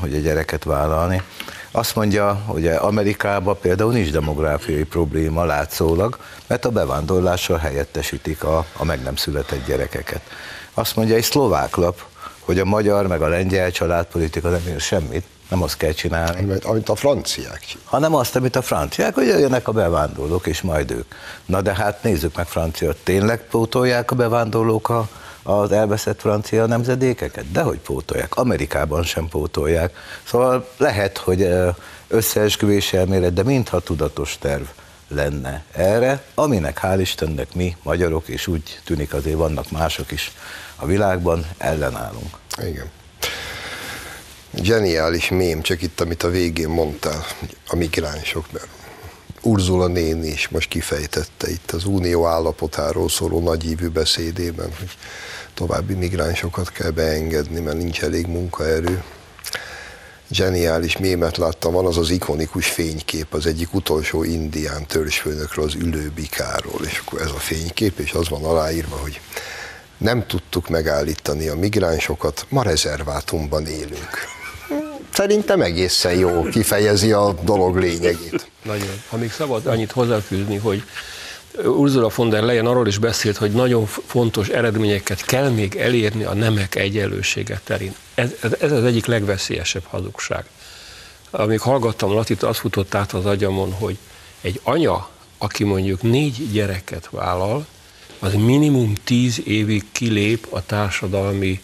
hogy 0.00 0.14
a 0.14 0.18
gyereket 0.18 0.64
vállalni. 0.64 1.22
Azt 1.72 1.94
mondja, 1.94 2.34
hogy 2.46 2.66
Amerikában 2.66 3.58
például 3.60 3.92
nincs 3.92 4.10
demográfiai 4.10 4.84
probléma 4.84 5.44
látszólag, 5.44 6.18
mert 6.46 6.64
a 6.64 6.70
bevándorlással 6.70 7.58
helyettesítik 7.58 8.44
a, 8.44 8.66
a 8.76 8.84
meg 8.84 9.02
nem 9.02 9.16
született 9.16 9.66
gyerekeket. 9.66 10.20
Azt 10.74 10.96
mondja 10.96 11.14
egy 11.14 11.22
szlovák 11.22 11.76
lap, 11.76 12.02
hogy 12.40 12.58
a 12.58 12.64
magyar 12.64 13.06
meg 13.06 13.22
a 13.22 13.28
lengyel 13.28 13.70
családpolitika 13.70 14.48
nem 14.48 14.62
ér 14.68 14.80
semmit, 14.80 15.24
nem 15.48 15.62
azt 15.62 15.76
kell 15.76 15.92
csinálni. 15.92 16.58
Amit 16.62 16.88
a 16.88 16.94
franciák. 16.94 17.62
Hanem 17.84 18.14
azt, 18.14 18.36
amit 18.36 18.56
a 18.56 18.62
franciák, 18.62 19.14
hogy 19.14 19.26
jöjjenek 19.26 19.68
a 19.68 19.72
bevándorlók, 19.72 20.46
és 20.46 20.62
majd 20.62 20.90
ők. 20.90 21.14
Na 21.46 21.60
de 21.60 21.74
hát 21.74 22.02
nézzük 22.02 22.36
meg 22.36 22.46
Francia, 22.46 22.92
tényleg 23.02 23.46
pótolják 23.46 24.10
a 24.10 24.14
bevándorlók 24.14 24.88
a, 24.88 25.08
az 25.42 25.72
elveszett 25.72 26.20
francia 26.20 26.66
nemzedékeket? 26.66 27.50
Dehogy 27.52 27.78
pótolják. 27.78 28.36
Amerikában 28.36 29.02
sem 29.02 29.28
pótolják. 29.28 29.96
Szóval 30.24 30.68
lehet, 30.76 31.18
hogy 31.18 31.48
összeesküvés 32.08 32.92
elmélet, 32.92 33.32
de 33.32 33.42
mintha 33.42 33.80
tudatos 33.80 34.38
terv 34.40 34.64
lenne 35.08 35.64
erre, 35.72 36.22
aminek 36.34 36.78
hál' 36.82 37.00
Istennek 37.00 37.54
mi, 37.54 37.76
magyarok, 37.82 38.28
és 38.28 38.46
úgy 38.46 38.80
tűnik 38.84 39.14
azért 39.14 39.36
vannak 39.36 39.70
mások 39.70 40.10
is 40.12 40.32
a 40.76 40.86
világban, 40.86 41.46
ellenállunk. 41.58 42.36
Igen. 42.58 42.90
Geniális 44.50 45.28
mém, 45.28 45.62
csak 45.62 45.82
itt, 45.82 46.00
amit 46.00 46.22
a 46.22 46.28
végén 46.28 46.68
mondtál, 46.68 47.24
a 47.66 47.76
migránsok, 47.76 48.52
mert 48.52 48.68
Urzula 49.42 49.86
néni 49.86 50.28
is 50.28 50.48
most 50.48 50.68
kifejtette 50.68 51.50
itt 51.50 51.70
az 51.70 51.84
unió 51.84 52.26
állapotáról 52.26 53.08
szóló 53.08 53.40
nagyívű 53.40 53.88
beszédében, 53.88 54.72
hogy 54.78 54.96
további 55.54 55.94
migránsokat 55.94 56.72
kell 56.72 56.90
beengedni, 56.90 57.60
mert 57.60 57.76
nincs 57.76 58.02
elég 58.02 58.26
munkaerő. 58.26 59.02
Zseniális 60.30 60.96
mémet 60.96 61.36
láttam, 61.36 61.72
van 61.72 61.86
az 61.86 61.96
az 61.96 62.10
ikonikus 62.10 62.66
fénykép 62.66 63.34
az 63.34 63.46
egyik 63.46 63.74
utolsó 63.74 64.24
indián 64.24 64.86
törzsfőnökről, 64.86 65.64
az 65.64 65.74
ülőbikáról, 65.74 66.80
és 66.84 67.02
akkor 67.04 67.20
ez 67.20 67.30
a 67.30 67.38
fénykép, 67.38 67.98
és 67.98 68.12
az 68.12 68.28
van 68.28 68.44
aláírva, 68.44 68.96
hogy 68.96 69.20
nem 69.98 70.26
tudtuk 70.26 70.68
megállítani 70.68 71.48
a 71.48 71.56
migránsokat, 71.56 72.46
ma 72.48 72.62
rezervátumban 72.62 73.66
élünk. 73.66 74.39
Szerintem 75.12 75.60
egészen 75.60 76.14
jó 76.14 76.42
kifejezi 76.42 77.12
a 77.12 77.34
dolog 77.42 77.76
lényegét. 77.76 78.50
Nagyon. 78.62 79.02
Ha 79.08 79.16
még 79.16 79.32
szabad 79.32 79.66
annyit 79.66 79.92
hozzáfűzni, 79.92 80.56
hogy 80.56 80.82
Ursula 81.64 82.10
von 82.14 82.28
der 82.28 82.42
Leyen 82.42 82.66
arról 82.66 82.86
is 82.86 82.98
beszélt, 82.98 83.36
hogy 83.36 83.50
nagyon 83.50 83.86
fontos 83.86 84.48
eredményeket 84.48 85.24
kell 85.24 85.48
még 85.48 85.76
elérni 85.76 86.24
a 86.24 86.34
nemek 86.34 86.74
egyenlősége 86.74 87.60
terén. 87.64 87.94
Ez, 88.14 88.30
ez, 88.60 88.72
az 88.72 88.84
egyik 88.84 89.06
legveszélyesebb 89.06 89.84
hazugság. 89.84 90.44
Amíg 91.30 91.60
hallgattam 91.60 92.12
Latit, 92.12 92.42
azt 92.42 92.58
futott 92.58 92.94
át 92.94 93.12
az 93.12 93.26
agyamon, 93.26 93.72
hogy 93.72 93.98
egy 94.40 94.60
anya, 94.62 95.08
aki 95.38 95.64
mondjuk 95.64 96.02
négy 96.02 96.52
gyereket 96.52 97.08
vállal, 97.10 97.66
az 98.18 98.34
minimum 98.34 98.94
tíz 99.04 99.40
évig 99.44 99.84
kilép 99.92 100.46
a 100.50 100.66
társadalmi 100.66 101.60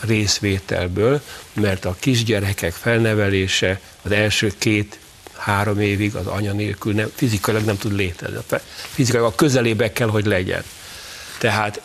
részvételből, 0.00 1.22
mert 1.52 1.84
a 1.84 1.96
kisgyerekek 1.98 2.72
felnevelése 2.72 3.80
az 4.02 4.10
első 4.10 4.52
két 4.58 4.98
három 5.36 5.80
évig 5.80 6.14
az 6.14 6.26
anya 6.26 6.52
nélkül 6.52 6.92
nem, 6.92 7.12
fizikailag 7.14 7.64
nem 7.64 7.78
tud 7.78 7.92
létezni. 7.92 8.38
Fizikailag 8.94 9.32
a 9.32 9.34
közelébe 9.34 9.92
kell, 9.92 10.08
hogy 10.08 10.26
legyen. 10.26 10.62
Tehát 11.38 11.80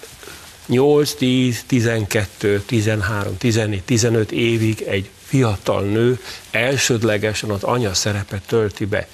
8, 0.65 1.13
10, 1.13 1.63
12, 1.67 2.63
13, 2.65 3.37
14, 3.37 3.83
15 3.83 4.31
évig 4.31 4.81
egy 4.81 5.09
fiatal 5.25 5.83
nő 5.83 6.19
elsődlegesen 6.51 7.49
az 7.49 7.63
anya 7.63 7.93
szerepet 7.93 8.41
tölti 8.41 8.85
be. 8.85 9.07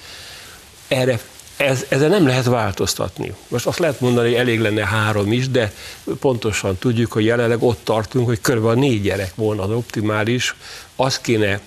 Erre 0.88 1.20
ez, 1.56 1.84
ezzel 1.88 2.08
nem 2.08 2.26
lehet 2.26 2.44
változtatni. 2.44 3.34
Most 3.48 3.66
azt 3.66 3.78
lehet 3.78 4.00
mondani, 4.00 4.28
hogy 4.28 4.38
elég 4.38 4.60
lenne 4.60 4.86
három 4.86 5.32
is, 5.32 5.48
de 5.48 5.72
pontosan 6.20 6.76
tudjuk, 6.76 7.12
hogy 7.12 7.24
jelenleg 7.24 7.62
ott 7.62 7.80
tartunk, 7.84 8.26
hogy 8.26 8.40
körülbelül 8.40 8.78
négy 8.78 9.02
gyerek 9.02 9.34
volna 9.34 9.62
az 9.62 9.70
optimális. 9.70 10.54
Azt 10.96 11.20
kéne 11.20 11.60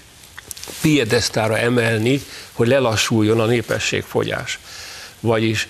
piedesztára 0.81 1.57
emelni, 1.57 2.21
hogy 2.51 2.67
lelassuljon 2.67 3.39
a 3.39 3.45
népességfogyás. 3.45 4.59
Vagyis 5.19 5.67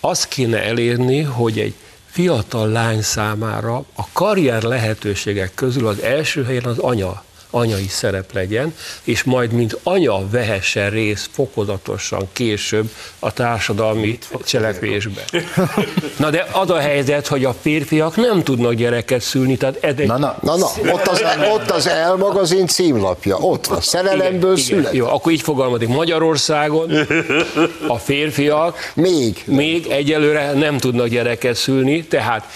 azt 0.00 0.28
kéne 0.28 0.62
elérni, 0.62 1.22
hogy 1.22 1.58
egy 1.58 1.74
fiatal 2.10 2.68
lány 2.68 3.02
számára 3.02 3.84
a 3.94 4.04
karrier 4.12 4.62
lehetőségek 4.62 5.54
közül 5.54 5.86
az 5.86 6.00
első 6.00 6.44
helyen 6.44 6.64
az 6.64 6.78
anya 6.78 7.24
anyai 7.50 7.88
szerep 7.88 8.32
legyen, 8.32 8.74
és 9.04 9.22
majd 9.24 9.52
mint 9.52 9.78
anya 9.82 10.28
vehessen 10.30 10.90
részt 10.90 11.28
fokozatosan 11.32 12.28
később 12.32 12.90
a 13.18 13.32
társadalmi 13.32 14.18
cselekvésbe. 14.44 15.24
Na 16.16 16.30
de 16.30 16.46
az 16.52 16.70
a 16.70 16.78
helyzet, 16.78 17.26
hogy 17.26 17.44
a 17.44 17.54
férfiak 17.60 18.16
nem 18.16 18.42
tudnak 18.42 18.72
gyereket 18.72 19.20
szülni, 19.20 19.56
tehát 19.56 19.84
ez 19.84 19.94
egy... 19.96 20.06
Na, 20.06 20.18
na, 20.18 20.36
na, 20.42 20.56
na 20.56 20.66
ott, 20.92 21.06
az, 21.06 21.22
ott 21.52 21.70
az 21.70 21.86
El 21.86 22.16
magazin 22.16 22.66
címlapja, 22.66 23.36
ott 23.36 23.66
van, 23.66 23.80
szerelemből 23.80 24.52
igen, 24.52 24.64
szület. 24.64 24.92
Igen. 24.92 24.94
Jó, 24.94 25.06
akkor 25.06 25.32
így 25.32 25.42
fogalmazik, 25.42 25.88
Magyarországon 25.88 26.90
a 27.86 27.98
férfiak 27.98 28.92
még, 28.94 29.42
még 29.44 29.86
egyelőre 29.86 30.52
nem 30.52 30.78
tudnak 30.78 31.06
gyereket 31.06 31.54
szülni, 31.54 32.04
tehát 32.04 32.46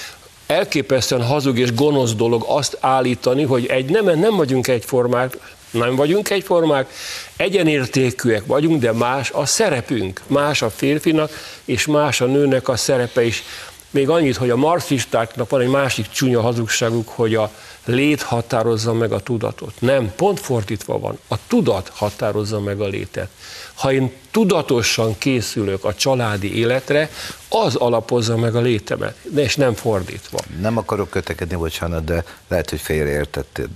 elképesztően 0.47 1.23
hazug 1.23 1.59
és 1.59 1.75
gonosz 1.75 2.15
dolog 2.15 2.45
azt 2.47 2.77
állítani, 2.81 3.43
hogy 3.43 3.67
egy 3.67 3.91
nem, 3.91 4.19
nem 4.19 4.37
vagyunk 4.37 4.69
egyformák, 4.69 5.39
nem 5.71 5.97
vagyunk 5.97 6.31
egyformák, 6.31 6.93
egyenértékűek 7.37 8.47
vagyunk, 8.47 8.81
de 8.81 8.93
más 8.93 9.31
a 9.31 9.47
szerepünk, 9.47 10.21
más 10.27 10.63
a 10.63 10.71
férfinak, 10.71 11.31
és 11.65 11.87
más 11.87 12.21
a 12.21 12.27
nőnek 12.27 12.69
a 12.69 12.77
szerepe 12.77 13.25
is. 13.25 13.43
Még 13.91 14.09
annyit, 14.09 14.37
hogy 14.37 14.51
a 14.51 14.57
marxistáknak 14.57 15.51
van 15.51 15.61
egy 15.61 15.69
másik 15.69 16.09
csúnya 16.09 16.41
hazugságuk, 16.41 17.09
hogy 17.09 17.35
a 17.35 17.51
lét 17.85 18.23
határozza 18.23 18.93
meg 18.93 19.13
a 19.13 19.21
tudatot. 19.21 19.73
Nem, 19.79 20.13
pont 20.17 20.41
fordítva 20.41 20.99
van. 20.99 21.19
A 21.29 21.35
tudat 21.47 21.91
határozza 21.95 22.61
meg 22.61 22.81
a 22.81 22.87
létet. 22.87 23.29
Ha 23.75 23.93
én 23.93 24.13
tudatosan 24.31 25.19
készülök 25.19 25.85
a 25.85 25.95
családi 25.95 26.59
életre, 26.59 27.11
az 27.49 27.75
alapozza 27.75 28.37
meg 28.37 28.55
a 28.55 28.61
létemet, 28.61 29.17
és 29.37 29.57
nem 29.57 29.75
fordítva. 29.75 30.39
Nem 30.61 30.77
akarok 30.77 31.11
kötekedni, 31.11 31.57
bocsánat, 31.57 32.05
de 32.05 32.25
lehet, 32.49 32.71
hogy 32.71 32.81
félreértetted 32.81 33.69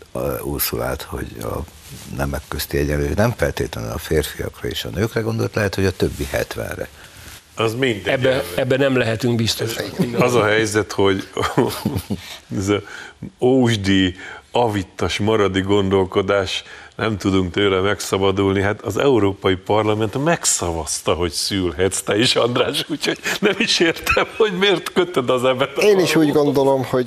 Ursulát, 0.43 1.03
hogy 1.03 1.27
a 1.43 1.59
nemek 2.17 2.43
közti 2.49 2.77
egyenlő 2.77 3.13
nem 3.15 3.35
feltétlenül 3.37 3.91
a 3.91 3.99
férfiakra 3.99 4.69
és 4.69 4.85
a 4.85 4.89
nőkre 4.89 5.21
gondolt, 5.21 5.55
lehet, 5.55 5.75
hogy 5.75 5.85
a 5.85 5.93
többi 5.93 6.29
70-re. 6.33 6.89
Az 7.55 7.75
mindegy. 7.75 8.07
Ebbe, 8.07 8.45
ebbe 8.55 8.77
nem 8.77 8.97
lehetünk 8.97 9.37
biztosak. 9.37 9.85
Az 10.19 10.35
a 10.35 10.45
helyzet, 10.45 10.93
hogy 10.93 11.29
ez 12.59 12.69
a 12.69 12.83
ósdi, 13.41 14.17
avittas, 14.51 15.19
maradi 15.19 15.61
gondolkodás, 15.61 16.65
nem 16.99 17.17
tudunk 17.17 17.53
tőle 17.53 17.81
megszabadulni. 17.81 18.63
Hát 18.63 18.81
az 18.81 18.97
Európai 18.97 19.55
Parlament 19.55 20.25
megszavazta, 20.25 21.13
hogy 21.13 21.31
szülhetsz 21.31 22.03
te 22.03 22.19
is, 22.19 22.37
András, 22.37 22.85
úgyhogy 22.89 23.19
nem 23.41 23.55
is 23.59 23.81
értem, 23.81 24.27
hogy 24.37 24.53
miért 24.59 24.93
kötöd 24.93 25.31
az 25.31 25.45
ebben. 25.45 25.69
Én 25.81 25.99
is 25.99 26.17
úgy 26.17 26.33
gondolom, 26.33 26.85
hogy 26.85 27.07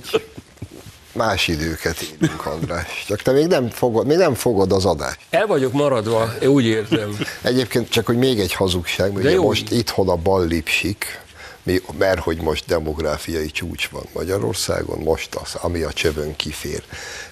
más 1.14 1.48
időket 1.48 2.02
élünk, 2.02 2.46
András. 2.46 3.06
Csak 3.08 3.22
te 3.22 3.32
még 3.32 3.48
nem 3.48 3.70
fogod, 3.70 4.08
még 4.08 4.18
nem 4.18 4.34
fogod 4.34 4.72
az 4.72 4.86
adást. 4.86 5.20
El 5.30 5.48
vagyok 5.48 5.72
maradva, 5.72 6.34
én 6.42 6.48
úgy 6.50 6.66
értem. 6.66 7.18
Egyébként 7.42 7.90
csak, 7.90 8.06
hogy 8.06 8.18
még 8.18 8.40
egy 8.40 8.54
hazugság, 8.54 9.16
ugye 9.16 9.30
jó. 9.32 9.44
most 9.44 9.72
itthon 9.72 10.10
a 10.10 10.16
ballipsik, 10.16 11.22
mi, 11.64 11.82
mert 11.98 12.20
hogy 12.20 12.42
most 12.42 12.66
demográfiai 12.66 13.52
csúcs 13.52 13.88
van 13.88 14.04
Magyarországon, 14.14 15.00
most 15.00 15.36
az, 15.36 15.56
ami 15.56 15.82
a 15.82 15.94
csövön 15.94 16.36
kifér, 16.36 16.84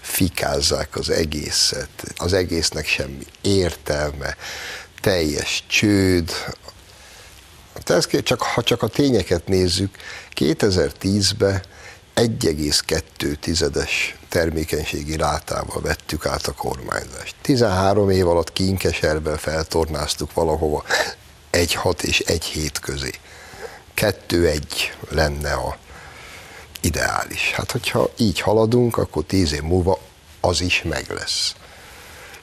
fikázzák 0.01 0.95
az 0.95 1.09
egészet, 1.09 2.13
az 2.17 2.33
egésznek 2.33 2.85
semmi 2.85 3.25
értelme, 3.41 4.35
teljes 5.01 5.63
csőd, 5.67 6.31
ez 7.85 8.07
csak, 8.23 8.41
ha 8.41 8.63
csak 8.63 8.83
a 8.83 8.87
tényeket 8.87 9.47
nézzük, 9.47 9.97
2010-ben 10.35 11.61
1,2 12.15 13.35
tizedes 13.39 14.15
termékenységi 14.29 15.15
rátával 15.15 15.81
vettük 15.81 16.25
át 16.25 16.47
a 16.47 16.53
kormányzást. 16.53 17.35
13 17.41 18.09
év 18.09 18.27
alatt 18.27 18.53
kinkeserben 18.53 19.37
feltornáztuk 19.37 20.33
valahova 20.33 20.83
1,6 21.51 22.01
és 22.01 22.19
1 22.19 22.43
hét 22.43 22.79
közé. 22.79 23.11
2-1 23.99 24.59
lenne 25.09 25.53
a 25.53 25.77
ideális. 26.81 27.51
Hát, 27.51 27.71
hogyha 27.71 28.09
így 28.17 28.39
haladunk, 28.39 28.97
akkor 28.97 29.23
10 29.23 29.53
év 29.53 29.61
múlva 29.61 29.99
az 30.41 30.61
is 30.61 30.83
meg 30.83 31.05
lesz 31.09 31.53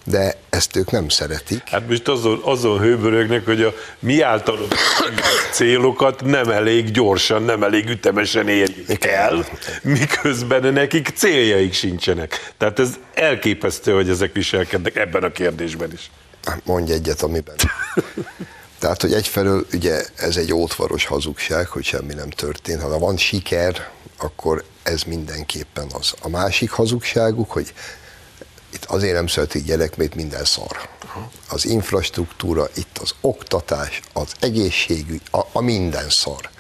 de 0.06 0.34
ezt 0.50 0.76
ők 0.76 0.90
nem 0.90 1.08
szeretik. 1.08 1.68
Hát 1.68 1.88
most 1.88 2.08
azon, 2.08 2.40
azon 2.42 2.78
hőbörögnek, 2.78 3.44
hogy 3.44 3.62
a 3.62 3.72
mi 3.98 4.20
általunk 4.20 4.74
célokat 5.52 6.24
nem 6.24 6.50
elég 6.50 6.90
gyorsan, 6.90 7.42
nem 7.42 7.62
elég 7.62 7.88
ütemesen 7.88 8.48
érjük 8.48 9.04
el, 9.04 9.46
miközben 9.82 10.72
nekik 10.72 11.08
céljaik 11.14 11.72
sincsenek. 11.72 12.52
Tehát 12.58 12.78
ez 12.78 12.94
elképesztő, 13.14 13.92
hogy 13.92 14.08
ezek 14.08 14.32
viselkednek 14.32 14.96
ebben 14.96 15.22
a 15.22 15.32
kérdésben 15.32 15.92
is. 15.92 16.10
Hát 16.44 16.60
mondj 16.64 16.92
egyet, 16.92 17.22
amiben. 17.22 17.56
Tehát, 18.78 19.00
hogy 19.00 19.12
egyfelől 19.12 19.66
ugye 19.72 20.04
ez 20.16 20.36
egy 20.36 20.52
ótvaros 20.52 21.04
hazugság, 21.04 21.66
hogy 21.66 21.84
semmi 21.84 22.14
nem 22.14 22.30
történt. 22.30 22.82
Ha 22.82 22.98
van 22.98 23.16
siker, 23.16 23.90
akkor 24.16 24.64
ez 24.82 25.02
mindenképpen 25.02 25.86
az. 25.92 26.14
A 26.22 26.28
másik 26.28 26.70
hazugságuk, 26.70 27.50
hogy 27.50 27.72
itt 28.72 28.84
azért 28.84 29.14
nem 29.14 29.26
születik 29.26 29.64
gyerek, 29.64 29.96
mert 29.96 30.14
minden 30.14 30.44
szar. 30.44 30.88
Az 31.48 31.64
infrastruktúra, 31.64 32.68
itt 32.74 32.98
az 32.98 33.14
oktatás, 33.20 34.00
az 34.12 34.32
egészségügy, 34.40 35.22
a, 35.30 35.40
a 35.52 35.60
minden 35.60 36.10
szar. 36.10 36.50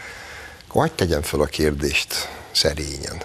Hagyj 0.68 0.94
tegyem 0.94 1.22
fel 1.22 1.40
a 1.40 1.44
kérdést 1.44 2.28
szerényen. 2.52 3.22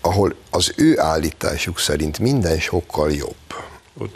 Ahol 0.00 0.34
az 0.50 0.72
ő 0.76 1.00
állításuk 1.00 1.78
szerint 1.78 2.18
minden 2.18 2.58
sokkal 2.60 3.12
jobb. 3.12 3.34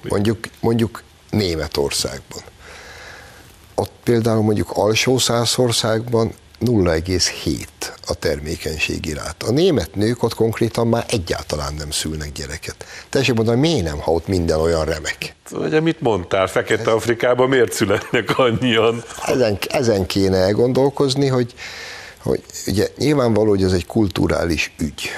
Mondjuk, 0.02 0.38
mondjuk 0.60 1.02
Németországban. 1.30 2.42
Ott 3.78 3.92
például 4.02 4.42
mondjuk 4.42 4.70
alsó 4.70 5.18
százországban 5.18 6.32
0,7 6.60 7.66
a 8.06 8.14
termékenységi 8.14 9.12
ráta. 9.12 9.46
A 9.46 9.50
német 9.50 9.94
nők 9.94 10.22
ott 10.22 10.34
konkrétan 10.34 10.86
már 10.86 11.04
egyáltalán 11.08 11.74
nem 11.74 11.90
szülnek 11.90 12.32
gyereket. 12.32 12.84
Tessék 13.08 13.34
mondani, 13.34 13.60
miért 13.60 13.84
nem, 13.84 14.00
ha 14.00 14.12
ott 14.12 14.26
minden 14.26 14.60
olyan 14.60 14.84
remek? 14.84 15.34
Ugye 15.50 15.80
mit 15.80 16.00
mondtál, 16.00 16.46
Fekete-Afrikában 16.46 17.48
miért 17.48 17.72
születnek 17.72 18.38
annyian? 18.38 19.02
Ezen, 19.26 19.58
ezen 19.68 20.06
kéne 20.06 20.36
elgondolkozni, 20.36 21.26
hogy, 21.26 21.54
hogy 22.22 22.42
ugye 22.66 22.88
nyilvánvaló, 22.96 23.48
hogy 23.48 23.62
ez 23.62 23.72
egy 23.72 23.86
kulturális 23.86 24.72
ügy. 24.78 25.10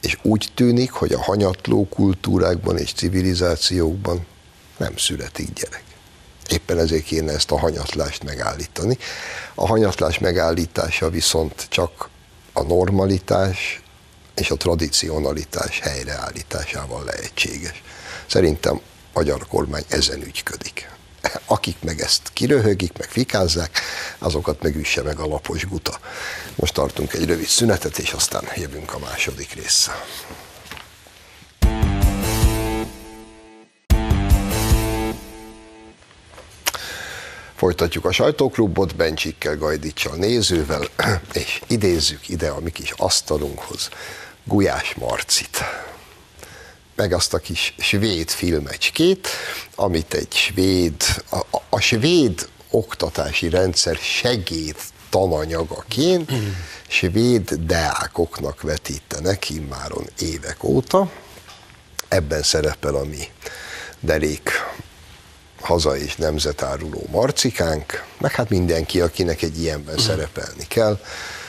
És 0.00 0.18
úgy 0.22 0.48
tűnik, 0.54 0.90
hogy 0.90 1.12
a 1.12 1.22
hanyatló 1.22 1.88
kultúrákban 1.88 2.78
és 2.78 2.92
civilizációkban 2.92 4.26
nem 4.76 4.96
születik 4.96 5.52
gyerek. 5.52 5.93
Éppen 6.48 6.78
ezért 6.78 7.04
kéne 7.04 7.32
ezt 7.32 7.50
a 7.50 7.58
hanyatlást 7.58 8.24
megállítani. 8.24 8.98
A 9.54 9.66
hanyatlás 9.66 10.18
megállítása 10.18 11.10
viszont 11.10 11.66
csak 11.68 12.08
a 12.52 12.62
normalitás 12.62 13.82
és 14.34 14.50
a 14.50 14.56
tradicionalitás 14.56 15.80
helyreállításával 15.80 17.04
lehetséges. 17.04 17.82
Szerintem 18.26 18.76
a 18.76 18.80
magyar 19.12 19.46
kormány 19.46 19.84
ezen 19.88 20.22
ügyködik. 20.22 20.92
akik 21.46 21.76
meg 21.82 22.00
ezt 22.00 22.30
kiröhögik, 22.32 22.98
meg 22.98 23.08
fikázzák, 23.08 23.80
azokat 24.18 24.62
meg 24.62 24.76
üsse 24.76 25.02
meg 25.02 25.18
a 25.18 25.26
lapos 25.26 25.66
guta. 25.66 25.98
Most 26.54 26.74
tartunk 26.74 27.12
egy 27.12 27.26
rövid 27.26 27.46
szünetet, 27.46 27.98
és 27.98 28.12
aztán 28.12 28.44
jövünk 28.54 28.94
a 28.94 28.98
második 28.98 29.52
résszel. 29.52 30.04
Folytatjuk 37.56 38.04
a 38.04 38.12
sajtóklubot 38.12 38.96
Bencsikkel, 38.96 39.56
Gajdicsal, 39.56 40.16
nézővel, 40.16 40.88
és 41.32 41.60
idézzük 41.66 42.28
ide 42.28 42.48
a 42.48 42.60
mi 42.60 42.70
kis 42.70 42.90
asztalunkhoz 42.96 43.88
Gulyás 44.44 44.94
Marcit 44.94 45.64
meg 46.94 47.12
azt 47.12 47.34
a 47.34 47.38
kis 47.38 47.74
svéd 47.78 48.30
filmecskét, 48.30 49.28
amit 49.74 50.14
egy 50.14 50.32
svéd, 50.32 51.02
a, 51.30 51.40
a, 51.68 51.80
svéd 51.80 52.48
oktatási 52.70 53.48
rendszer 53.48 53.96
segéd 53.96 54.76
tananyagaként 55.10 56.32
svéd 56.88 57.52
deákoknak 57.52 58.62
vetítenek 58.62 59.50
immáron 59.50 60.06
évek 60.18 60.64
óta. 60.64 61.10
Ebben 62.08 62.42
szerepel 62.42 62.94
a 62.94 63.04
mi 63.04 63.28
derék 64.00 64.50
haza 65.64 65.96
és 65.96 66.16
nemzetáruló 66.16 67.06
marcikánk, 67.10 68.04
meg 68.20 68.32
hát 68.32 68.48
mindenki, 68.48 69.00
akinek 69.00 69.42
egy 69.42 69.60
ilyenben 69.60 69.98
szerepelni 69.98 70.66
kell, 70.68 70.98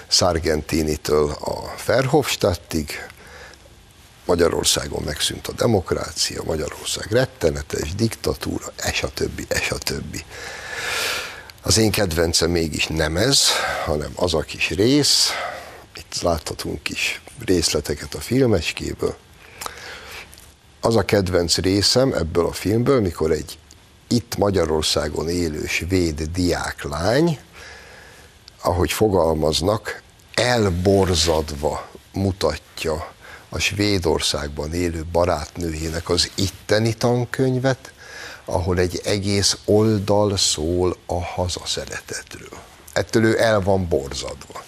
Sargentinitől 0.07 1.29
a 1.31 1.73
Verhofstadtig, 1.85 3.07
Magyarországon 4.25 5.03
megszűnt 5.03 5.47
a 5.47 5.51
demokrácia, 5.51 6.43
Magyarország 6.43 7.11
rettenetes, 7.11 7.95
diktatúra, 7.95 8.73
és 8.91 9.03
a 9.03 9.09
többi, 9.09 9.45
és 9.61 9.71
a 9.71 9.77
többi. 9.77 10.23
Az 11.61 11.77
én 11.77 11.91
kedvencem 11.91 12.51
mégis 12.51 12.87
nem 12.87 13.17
ez, 13.17 13.41
hanem 13.85 14.11
az 14.15 14.33
a 14.33 14.39
kis 14.39 14.69
rész, 14.69 15.29
itt 15.95 16.21
láthatunk 16.21 16.83
kis 16.83 17.21
részleteket 17.45 18.13
a 18.13 18.19
filmeskéből. 18.19 19.15
Az 20.79 20.95
a 20.95 21.05
kedvenc 21.05 21.57
részem 21.57 22.13
ebből 22.13 22.45
a 22.45 22.53
filmből, 22.53 23.01
mikor 23.01 23.31
egy 23.31 23.57
itt 24.07 24.37
Magyarországon 24.37 25.29
élő 25.29 25.65
svéd 25.65 26.21
diáklány, 26.21 27.39
ahogy 28.61 28.91
fogalmaznak, 28.91 30.01
elborzadva 30.33 31.89
mutatja 32.13 33.13
a 33.49 33.59
Svédországban 33.59 34.73
élő 34.73 35.05
barátnőjének 35.11 36.09
az 36.09 36.31
itteni 36.35 36.93
tankönyvet, 36.93 37.93
ahol 38.45 38.79
egy 38.79 39.01
egész 39.03 39.57
oldal 39.65 40.37
szól 40.37 40.97
a 41.05 41.23
hazaszeretetről. 41.23 42.59
Ettől 42.93 43.23
ő 43.23 43.41
el 43.41 43.61
van 43.61 43.87
borzadva. 43.87 44.63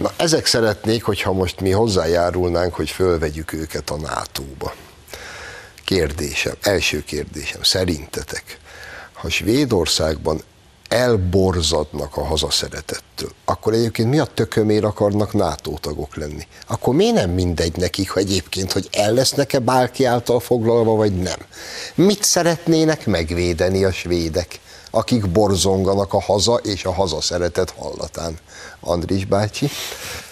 Na, 0.00 0.12
ezek 0.16 0.46
szeretnék, 0.46 1.02
hogyha 1.02 1.32
most 1.32 1.60
mi 1.60 1.70
hozzájárulnánk, 1.70 2.74
hogy 2.74 2.90
fölvegyük 2.90 3.52
őket 3.52 3.90
a 3.90 3.96
NATO-ba. 3.96 4.74
Kérdésem, 5.90 6.54
első 6.60 7.04
kérdésem, 7.04 7.62
szerintetek, 7.62 8.58
ha 9.12 9.28
Svédországban 9.28 10.42
elborzadnak 10.88 12.16
a 12.16 12.24
hazaszeretettől, 12.24 13.30
akkor 13.44 13.72
egyébként 13.72 14.10
mi 14.10 14.18
a 14.18 14.24
tökömér 14.24 14.84
akarnak 14.84 15.32
NATO 15.32 15.72
tagok 15.80 16.16
lenni? 16.16 16.46
Akkor 16.66 16.94
miért 16.94 17.14
nem 17.14 17.30
mindegy 17.30 17.76
nekik, 17.76 18.10
hogy 18.10 18.22
egyébként, 18.22 18.72
hogy 18.72 18.88
el 18.92 19.12
lesznek-e 19.12 19.58
bárki 19.58 20.04
által 20.04 20.40
foglalva, 20.40 20.94
vagy 20.94 21.16
nem? 21.16 21.38
Mit 21.94 22.24
szeretnének 22.24 23.06
megvédeni 23.06 23.84
a 23.84 23.92
svédek, 23.92 24.60
akik 24.90 25.28
borzonganak 25.28 26.12
a 26.12 26.20
haza 26.20 26.54
és 26.54 26.84
a 26.84 26.92
hazaszeretet 26.92 27.74
hallatán? 27.78 28.38
Andris 28.80 29.24
bácsi? 29.24 29.68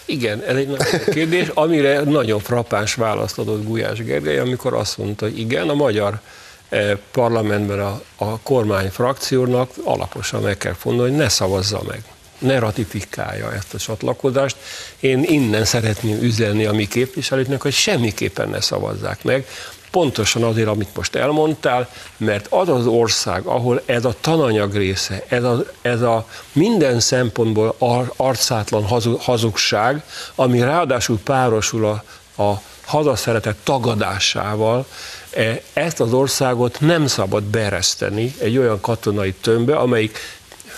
Igen, 0.05 0.41
ez 0.41 0.55
egy 0.55 0.67
nagy 0.67 1.03
kérdés, 1.03 1.47
amire 1.53 2.01
nagyon 2.03 2.39
frappáns 2.39 2.93
választ 2.93 3.37
adott 3.37 3.65
Gulyás 3.65 4.03
Gergely, 4.03 4.39
amikor 4.39 4.73
azt 4.73 4.97
mondta, 4.97 5.25
hogy 5.25 5.39
igen, 5.39 5.69
a 5.69 5.73
magyar 5.73 6.19
E, 6.69 6.97
parlamentben 7.11 7.79
a, 7.79 8.01
a 8.15 8.39
kormány 8.39 8.89
frakciónak 8.89 9.71
alaposan 9.83 10.41
meg 10.41 10.57
kell 10.57 10.73
fontolni, 10.73 11.09
hogy 11.09 11.19
ne 11.19 11.29
szavazza 11.29 11.81
meg, 11.87 12.03
ne 12.39 12.59
ratifikálja 12.59 13.53
ezt 13.53 13.73
a 13.73 13.77
csatlakozást. 13.77 14.57
Én 14.99 15.23
innen 15.23 15.65
szeretném 15.65 16.21
üzenni 16.21 16.65
a 16.65 16.71
mi 16.71 16.87
képviselőknek, 16.87 17.61
hogy 17.61 17.73
semmiképpen 17.73 18.49
ne 18.49 18.61
szavazzák 18.61 19.23
meg, 19.23 19.47
pontosan 19.91 20.43
azért, 20.43 20.67
amit 20.67 20.95
most 20.95 21.15
elmondtál, 21.15 21.89
mert 22.17 22.47
az 22.49 22.69
az 22.69 22.85
ország, 22.85 23.45
ahol 23.45 23.81
ez 23.85 24.05
a 24.05 24.15
tananyag 24.21 24.75
része, 24.75 25.23
ez 25.27 25.43
a, 25.43 25.65
ez 25.81 26.01
a 26.01 26.27
minden 26.51 26.99
szempontból 26.99 27.75
ar, 27.77 28.13
arcátlan 28.15 28.83
hazugság, 29.19 30.03
ami 30.35 30.59
ráadásul 30.59 31.19
párosul 31.23 31.85
a, 31.85 32.03
a 32.43 32.61
hazaszeretet 32.85 33.55
tagadásával, 33.63 34.85
E, 35.29 35.61
ezt 35.73 35.99
az 35.99 36.13
országot 36.13 36.79
nem 36.79 37.07
szabad 37.07 37.43
bereszteni 37.43 38.33
egy 38.39 38.57
olyan 38.57 38.81
katonai 38.81 39.33
tömbbe, 39.33 39.75
amelyik 39.75 40.17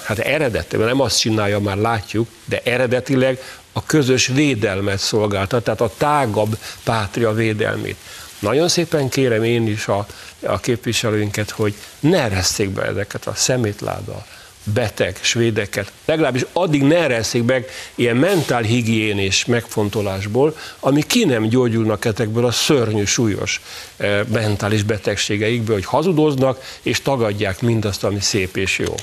hát 0.05 0.19
eredetileg 0.19 0.87
nem 0.87 1.01
azt 1.01 1.19
csinálja, 1.19 1.59
már 1.59 1.77
látjuk, 1.77 2.27
de 2.45 2.61
eredetileg 2.63 3.39
a 3.71 3.85
közös 3.85 4.27
védelmet 4.27 4.99
szolgálta, 4.99 5.61
tehát 5.61 5.81
a 5.81 5.91
tágabb 5.97 6.57
pátria 6.83 7.33
védelmét. 7.33 7.97
Nagyon 8.41 8.67
szépen 8.67 9.09
kérem 9.09 9.43
én 9.43 9.67
is 9.67 9.87
a, 9.87 10.05
a 10.39 10.59
képviselőinket, 10.59 11.49
hogy 11.49 11.73
ne 11.99 12.21
ereszték 12.21 12.69
be 12.69 12.83
ezeket 12.83 13.27
a 13.27 13.33
szemétláda, 13.35 14.25
beteg 14.63 15.17
svédeket, 15.21 15.91
legalábbis 16.05 16.45
addig 16.53 16.83
ne 16.83 16.97
ereszik 16.97 17.43
meg 17.43 17.69
ilyen 17.95 18.15
mentálhigiénés 18.15 19.45
megfontolásból, 19.45 20.55
ami 20.79 21.01
ki 21.01 21.25
nem 21.25 21.47
gyógyulnak 21.47 22.05
ezekből 22.05 22.45
a 22.45 22.51
szörnyű, 22.51 23.03
súlyos 23.03 23.61
e, 23.97 24.23
mentális 24.31 24.83
betegségeikből, 24.83 25.75
hogy 25.75 25.85
hazudoznak 25.85 26.63
és 26.81 27.01
tagadják 27.01 27.61
mindazt, 27.61 28.03
ami 28.03 28.19
szép 28.19 28.57
és 28.57 28.79
jó. 28.79 28.95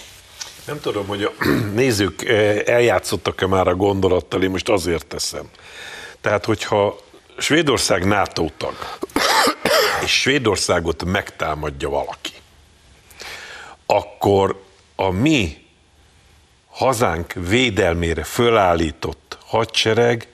Nem 0.65 0.81
tudom, 0.81 1.07
hogy 1.07 1.23
a 1.23 1.33
nézők 1.75 2.25
e, 2.29 2.63
eljátszottak-e 2.67 3.47
már 3.47 3.69
a 3.69 3.75
gondolattal, 3.75 4.43
én 4.43 4.51
most 4.51 4.69
azért 4.69 5.07
teszem. 5.07 5.45
Tehát, 6.21 6.45
hogyha 6.45 6.99
Svédország 7.39 8.05
NATO 8.05 8.47
tag, 8.57 8.75
és 10.09 10.21
Svédországot 10.21 11.05
megtámadja 11.05 11.89
valaki, 11.89 12.33
akkor 13.87 14.65
a 14.97 15.11
mi 15.11 15.67
hazánk 16.69 17.33
védelmére 17.33 18.25
fölállított 18.25 19.39
hadsereg 19.45 20.29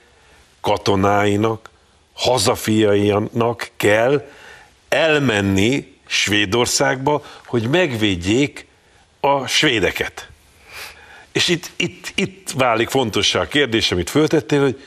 katonáinak, 0.60 1.70
hazafiainak 2.12 3.70
kell 3.76 4.28
elmenni 4.88 5.98
Svédországba, 6.06 7.24
hogy 7.46 7.68
megvédjék 7.68 8.66
a 9.20 9.46
svédeket. 9.46 10.28
És 11.32 11.48
itt, 11.48 11.70
itt, 11.76 12.12
itt 12.14 12.50
válik 12.50 12.88
fontossá 12.88 13.40
a 13.40 13.48
kérdés, 13.48 13.92
amit 13.92 14.10
föltettél, 14.10 14.60
hogy 14.62 14.82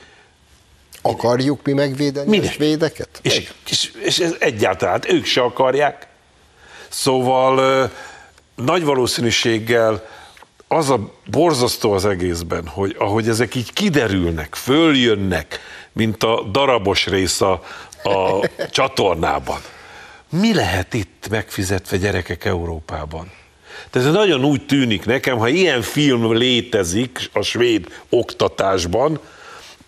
Akarjuk 1.10 1.62
mi 1.64 1.72
megvédeni 1.72 2.30
Minek? 2.30 2.48
a 2.48 2.52
svédeket? 2.52 3.08
És, 3.22 3.50
és, 3.70 3.92
és 4.04 4.18
ez 4.18 4.34
egyáltalán 4.38 5.00
ők 5.08 5.24
se 5.24 5.40
akarják. 5.40 6.06
Szóval 6.88 7.90
nagy 8.54 8.84
valószínűséggel 8.84 10.08
az 10.68 10.90
a 10.90 11.12
borzasztó 11.30 11.92
az 11.92 12.04
egészben, 12.04 12.66
hogy 12.66 12.96
ahogy 12.98 13.28
ezek 13.28 13.54
így 13.54 13.72
kiderülnek, 13.72 14.54
följönnek, 14.54 15.60
mint 15.92 16.22
a 16.22 16.42
darabos 16.52 17.06
rész 17.06 17.40
a, 17.40 17.62
a 18.02 18.48
csatornában. 18.70 19.60
Mi 20.30 20.54
lehet 20.54 20.94
itt 20.94 21.28
megfizetve 21.30 21.96
gyerekek 21.96 22.44
Európában? 22.44 23.30
Tehát 23.90 24.08
ez 24.08 24.14
nagyon 24.14 24.44
úgy 24.44 24.66
tűnik 24.66 25.04
nekem, 25.04 25.38
ha 25.38 25.48
ilyen 25.48 25.82
film 25.82 26.32
létezik 26.36 27.30
a 27.32 27.42
svéd 27.42 27.86
oktatásban, 28.08 29.20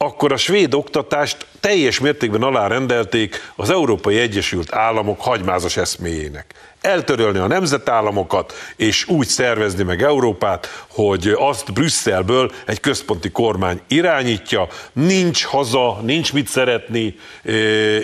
akkor 0.05 0.33
a 0.33 0.37
svéd 0.37 0.75
oktatást 0.75 1.47
teljes 1.61 1.99
mértékben 1.99 2.43
alárendelték 2.43 3.53
az 3.57 3.71
Európai 3.71 4.19
Egyesült 4.19 4.75
Államok 4.75 5.21
hagymázas 5.21 5.77
eszméjének 5.77 6.55
eltörölni 6.81 7.39
a 7.39 7.47
nemzetállamokat, 7.47 8.53
és 8.77 9.09
úgy 9.09 9.27
szervezni 9.27 9.83
meg 9.83 10.03
Európát, 10.03 10.85
hogy 10.89 11.35
azt 11.37 11.73
Brüsszelből 11.73 12.53
egy 12.67 12.81
központi 12.81 13.31
kormány 13.31 13.81
irányítja, 13.89 14.69
nincs 14.93 15.45
haza, 15.45 16.01
nincs 16.03 16.33
mit 16.33 16.49
szeretni, 16.49 17.17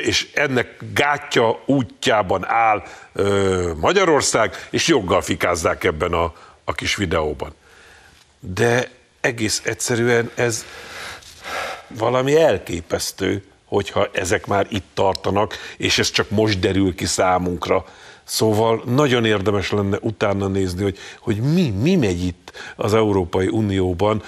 és 0.02 0.28
ennek 0.34 0.76
gátja 0.94 1.62
útjában 1.66 2.46
áll 2.46 2.82
Magyarország, 3.80 4.66
és 4.70 4.86
joggal 4.86 5.20
fikázzák 5.20 5.84
ebben 5.84 6.12
a, 6.12 6.32
a 6.64 6.72
kis 6.72 6.96
videóban. 6.96 7.54
De 8.40 8.88
egész 9.20 9.62
egyszerűen 9.64 10.30
ez 10.34 10.64
valami 11.88 12.36
elképesztő, 12.36 13.44
hogyha 13.64 14.08
ezek 14.12 14.46
már 14.46 14.66
itt 14.70 14.86
tartanak, 14.94 15.54
és 15.76 15.98
ez 15.98 16.10
csak 16.10 16.30
most 16.30 16.58
derül 16.58 16.94
ki 16.94 17.04
számunkra, 17.06 17.84
Szóval 18.28 18.82
nagyon 18.84 19.24
érdemes 19.24 19.70
lenne 19.70 19.98
utána 20.00 20.46
nézni, 20.46 20.82
hogy, 20.82 20.98
hogy 21.20 21.36
mi, 21.36 21.70
mi 21.70 21.96
megy 21.96 22.24
itt 22.24 22.52
az 22.76 22.94
Európai 22.94 23.48
Unióban 23.48 24.22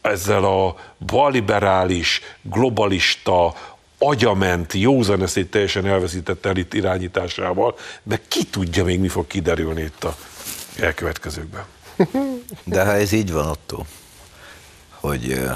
ezzel 0.00 0.44
a 0.44 0.76
balliberális, 1.06 2.20
globalista, 2.42 3.54
agyament, 3.98 4.72
józan 4.72 5.22
eszét 5.22 5.50
teljesen 5.50 5.86
elveszített 5.86 6.46
elit 6.46 6.74
irányításával, 6.74 7.74
de 8.02 8.20
ki 8.28 8.44
tudja 8.44 8.84
még 8.84 9.00
mi 9.00 9.08
fog 9.08 9.26
kiderülni 9.26 9.82
itt 9.82 10.04
a 10.04 10.16
elkövetkezőkben. 10.80 11.64
De 12.64 12.84
ha 12.84 12.92
ez 12.92 13.12
így 13.12 13.32
van, 13.32 13.46
Otto, 13.46 13.82
hogy 15.00 15.48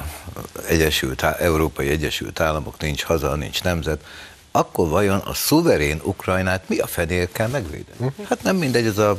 Egyesült, 0.69 1.23
Európai 1.23 1.89
Egyesült 1.89 2.41
Államok 2.41 2.79
nincs 2.79 3.03
haza, 3.03 3.35
nincs 3.35 3.63
nemzet, 3.63 4.05
akkor 4.51 4.89
vajon 4.89 5.19
a 5.19 5.35
szuverén 5.35 6.01
Ukrajnát 6.05 6.69
mi 6.69 6.79
a 6.79 6.87
fenél 6.87 7.29
kell 7.33 7.49
megvédeni? 7.49 7.97
Uh-huh. 7.99 8.27
Hát 8.27 8.43
nem 8.43 8.57
mindegy, 8.57 8.87
ez 8.87 8.99
a 8.99 9.17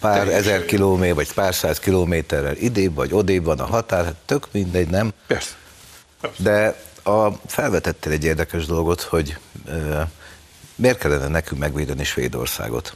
pár 0.00 0.16
Teljesen. 0.16 0.40
ezer 0.40 0.64
kilométer, 0.64 1.14
vagy 1.14 1.32
pár 1.32 1.54
száz 1.54 1.78
kilométerrel 1.78 2.56
idébb, 2.56 2.94
vagy 2.94 3.12
odébb 3.12 3.44
van 3.44 3.58
a 3.60 3.66
határ, 3.66 4.04
hát 4.04 4.14
tök 4.24 4.48
mindegy, 4.50 4.88
nem? 4.88 5.12
Persze. 5.26 5.54
Persze. 6.20 6.42
De 6.42 6.82
a, 7.10 7.30
felvetettél 7.46 8.12
egy 8.12 8.24
érdekes 8.24 8.66
dolgot, 8.66 9.00
hogy 9.00 9.38
e, 9.68 10.08
miért 10.74 10.98
kellene 10.98 11.28
nekünk 11.28 11.60
megvédeni 11.60 12.04
Svédországot? 12.04 12.94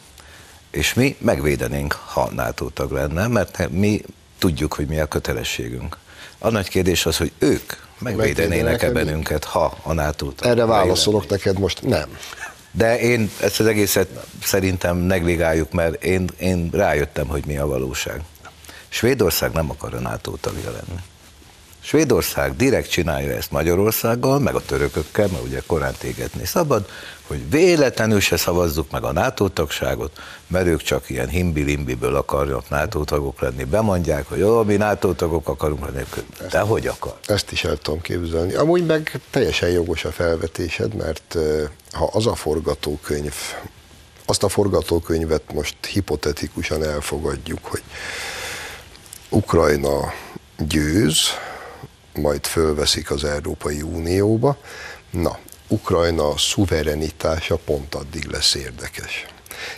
És 0.70 0.94
mi 0.94 1.16
megvédenénk, 1.18 1.92
ha 1.92 2.30
NATO 2.30 2.68
tag 2.68 2.90
lenne, 2.90 3.26
mert 3.26 3.68
mi 3.70 4.02
tudjuk, 4.38 4.74
hogy 4.74 4.86
mi 4.86 5.00
a 5.00 5.06
kötelességünk. 5.06 5.96
A 6.38 6.50
nagy 6.50 6.68
kérdés 6.68 7.06
az, 7.06 7.16
hogy 7.16 7.32
ők 7.38 7.72
megvédenének-e 7.98 8.90
bennünket, 8.90 9.44
ha 9.44 9.78
a 9.82 9.92
nato 9.92 10.32
Erre 10.40 10.64
válaszolok 10.64 11.28
neked 11.28 11.58
most, 11.58 11.82
nem. 11.82 12.18
De 12.70 13.00
én 13.00 13.30
ezt 13.40 13.60
az 13.60 13.66
egészet 13.66 14.08
szerintem 14.42 14.96
negligáljuk, 14.96 15.72
mert 15.72 16.04
én, 16.04 16.28
én 16.38 16.70
rájöttem, 16.72 17.26
hogy 17.26 17.46
mi 17.46 17.56
a 17.56 17.66
valóság. 17.66 18.20
Svédország 18.88 19.52
nem 19.52 19.70
akar 19.70 19.94
a 19.94 20.00
NATO 20.00 20.36
tagja 20.40 20.70
lenni. 20.70 21.00
Svédország 21.88 22.56
direkt 22.56 22.90
csinálja 22.90 23.32
ezt 23.32 23.50
Magyarországgal, 23.50 24.38
meg 24.38 24.54
a 24.54 24.60
törökökkel, 24.60 25.28
mert 25.32 25.42
ugye 25.42 25.62
korán 25.66 25.94
tégetni 25.98 26.44
szabad, 26.44 26.88
hogy 27.26 27.50
véletlenül 27.50 28.20
se 28.20 28.36
szavazzuk 28.36 28.90
meg 28.90 29.04
a 29.04 29.12
NATO 29.12 29.48
tagságot, 29.48 30.18
mert 30.46 30.66
ők 30.66 30.82
csak 30.82 31.10
ilyen 31.10 31.28
himbi-limbiből 31.28 32.14
akarnak 32.14 32.68
NATO 32.68 33.04
tagok 33.04 33.40
lenni. 33.40 33.64
Bemondják, 33.64 34.28
hogy 34.28 34.38
jó, 34.38 34.62
mi 34.62 34.76
NATO 34.76 35.12
tagok 35.12 35.48
akarunk 35.48 35.86
lenni, 35.86 36.04
de 36.50 36.60
hogy 36.60 36.86
akar? 36.86 37.18
Ezt 37.26 37.52
is 37.52 37.64
el 37.64 37.76
tudom 37.76 38.00
képzelni. 38.00 38.54
Amúgy 38.54 38.86
meg 38.86 39.20
teljesen 39.30 39.68
jogos 39.68 40.04
a 40.04 40.12
felvetésed, 40.12 40.94
mert 40.94 41.36
ha 41.92 42.10
az 42.12 42.26
a 42.26 42.34
forgatókönyv, 42.34 43.34
azt 44.26 44.42
a 44.42 44.48
forgatókönyvet 44.48 45.52
most 45.52 45.76
hipotetikusan 45.86 46.84
elfogadjuk, 46.84 47.64
hogy 47.64 47.82
Ukrajna 49.28 50.12
győz, 50.56 51.18
majd 52.20 52.46
fölveszik 52.46 53.10
az 53.10 53.24
Európai 53.24 53.82
Unióba. 53.82 54.56
Na, 55.10 55.38
Ukrajna 55.68 56.38
szuverenitása 56.38 57.56
pont 57.56 57.94
addig 57.94 58.26
lesz 58.26 58.54
érdekes. 58.54 59.26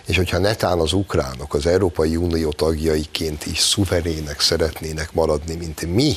És 0.07 0.17
hogyha 0.17 0.39
netán 0.39 0.79
az 0.79 0.93
ukránok 0.93 1.55
az 1.55 1.67
Európai 1.67 2.17
Unió 2.17 2.53
tagjaiként 2.53 3.47
is 3.47 3.59
szuverének 3.59 4.41
szeretnének 4.41 5.13
maradni, 5.13 5.55
mint 5.55 5.83
mi, 5.83 6.17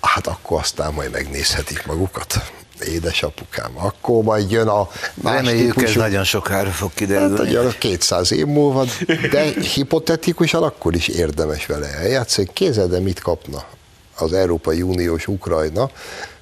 hát 0.00 0.26
akkor 0.26 0.60
aztán 0.60 0.92
majd 0.92 1.10
megnézhetik 1.10 1.86
magukat. 1.86 2.52
Édesapukám, 2.86 3.70
akkor 3.74 4.22
majd 4.22 4.50
jön 4.50 4.68
a 4.68 4.88
más 5.14 5.34
Reméljük, 5.34 5.74
típusú... 5.74 5.86
ez 5.86 5.96
nagyon 5.96 6.24
sokára 6.24 6.70
fog 6.70 6.90
kiderülni. 6.94 7.56
Hát, 7.56 7.78
200 7.78 8.32
év 8.32 8.46
múlva, 8.46 8.84
de 9.30 9.42
hipotetikusan 9.74 10.62
akkor 10.62 10.94
is 10.94 11.08
érdemes 11.08 11.66
vele 11.66 11.86
eljátszani. 11.86 12.48
Kézzel, 12.52 12.86
de 12.86 13.00
mit 13.00 13.20
kapna 13.20 13.64
az 14.20 14.32
Európai 14.32 14.82
Uniós 14.82 15.26
Ukrajna, 15.26 15.90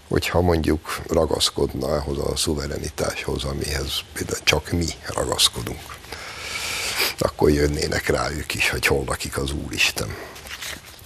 hogyha 0.08 0.40
mondjuk 0.40 1.00
ragaszkodna 1.08 1.86
ahhoz 1.86 2.18
a 2.18 2.36
szuverenitáshoz, 2.36 3.44
amihez 3.44 4.00
csak 4.42 4.70
mi 4.70 4.86
ragaszkodunk. 5.14 5.96
Akkor 7.18 7.50
jönnének 7.50 8.06
rájuk 8.06 8.54
is, 8.54 8.70
hogy 8.70 8.86
hol 8.86 9.04
lakik 9.06 9.38
az 9.38 9.52
Úristen. 9.66 10.14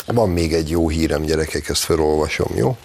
Van 0.06 0.30
még 0.30 0.52
egy 0.52 0.70
jó 0.70 0.88
hírem, 0.88 1.22
gyerekek, 1.22 1.68
ezt 1.68 1.82
felolvasom, 1.82 2.56
jó? 2.56 2.76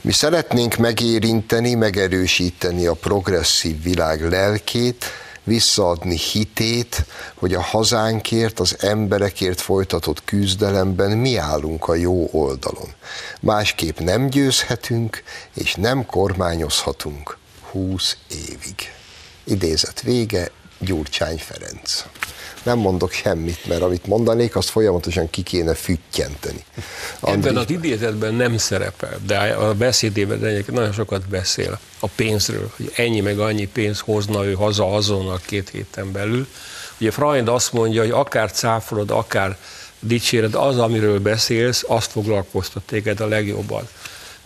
Mi 0.00 0.12
szeretnénk 0.12 0.76
megérinteni, 0.76 1.74
megerősíteni 1.74 2.86
a 2.86 2.94
progresszív 2.94 3.82
világ 3.82 4.30
lelkét, 4.30 5.04
visszaadni 5.48 6.16
hitét, 6.16 7.04
hogy 7.34 7.54
a 7.54 7.60
hazánkért, 7.60 8.60
az 8.60 8.76
emberekért 8.80 9.60
folytatott 9.60 10.24
küzdelemben 10.24 11.18
mi 11.18 11.36
állunk 11.36 11.88
a 11.88 11.94
jó 11.94 12.28
oldalon. 12.32 12.88
Másképp 13.40 13.98
nem 13.98 14.28
győzhetünk, 14.28 15.22
és 15.54 15.74
nem 15.74 16.06
kormányozhatunk 16.06 17.36
húsz 17.70 18.16
évig. 18.30 18.92
Idézet 19.44 20.00
vége, 20.00 20.50
Gyurcsány 20.78 21.38
Ferenc 21.38 22.04
nem 22.68 22.78
mondok 22.78 23.12
semmit, 23.12 23.66
mert 23.66 23.82
amit 23.82 24.06
mondanék, 24.06 24.56
azt 24.56 24.68
folyamatosan 24.68 25.30
ki 25.30 25.42
kéne 25.42 25.74
füttyenteni. 25.74 26.64
Ebben 27.22 27.56
az 27.56 27.70
idézetben 27.70 28.34
nem 28.34 28.56
szerepel, 28.56 29.18
de 29.26 29.36
a 29.38 29.74
beszédében 29.74 30.44
egyébként 30.44 30.76
nagyon 30.76 30.92
sokat 30.92 31.28
beszél 31.28 31.78
a 32.00 32.06
pénzről, 32.06 32.72
hogy 32.76 32.92
ennyi 32.96 33.20
meg 33.20 33.38
annyi 33.38 33.66
pénz 33.66 34.00
hozna 34.00 34.44
ő 34.44 34.52
haza 34.52 34.94
azonnal 34.94 35.40
két 35.46 35.68
héten 35.68 36.12
belül. 36.12 36.46
Ugye 37.00 37.10
Freund 37.10 37.48
azt 37.48 37.72
mondja, 37.72 38.00
hogy 38.00 38.10
akár 38.10 38.52
cáfolod, 38.52 39.10
akár 39.10 39.56
dicséred, 40.00 40.54
az, 40.54 40.78
amiről 40.78 41.20
beszélsz, 41.20 41.84
azt 41.86 42.10
foglalkoztat 42.10 42.82
téged 42.82 43.20
a 43.20 43.26
legjobban. 43.26 43.88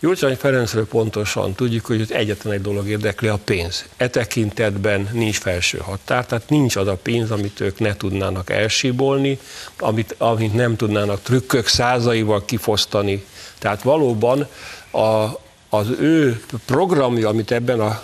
Gyurcsány 0.02 0.36
Ferencről 0.36 0.86
pontosan 0.86 1.54
tudjuk, 1.54 1.86
hogy 1.86 2.12
egyetlen 2.12 2.52
egy 2.52 2.60
dolog 2.60 2.88
érdekli, 2.88 3.28
a 3.28 3.38
pénz. 3.44 3.84
E 3.96 4.08
tekintetben 4.08 5.08
nincs 5.12 5.38
felső 5.38 5.78
határ, 5.78 6.26
tehát 6.26 6.48
nincs 6.48 6.76
az 6.76 6.86
a 6.86 6.96
pénz, 7.02 7.30
amit 7.30 7.60
ők 7.60 7.78
ne 7.78 7.96
tudnának 7.96 8.50
elsíbolni, 8.50 9.38
amit, 9.78 10.14
amit 10.18 10.54
nem 10.54 10.76
tudnának 10.76 11.22
trükkök 11.22 11.66
százaival 11.66 12.44
kifosztani. 12.44 13.24
Tehát 13.58 13.82
valóban 13.82 14.46
a, 14.90 15.28
az 15.68 15.86
ő 16.00 16.42
programja, 16.66 17.28
amit 17.28 17.50
ebben 17.50 17.80
a, 17.80 18.02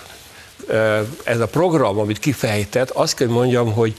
e, 0.69 1.05
ez 1.25 1.41
a 1.41 1.47
program, 1.47 1.99
amit 1.99 2.19
kifejtett, 2.19 2.91
azt 2.91 3.15
kell 3.15 3.29
mondjam, 3.29 3.73
hogy 3.73 3.95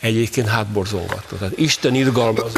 egyébként 0.00 0.48
hátborzongató. 0.48 1.36
Tehát 1.36 1.58
Isten 1.58 1.94
irgalmaz 1.94 2.52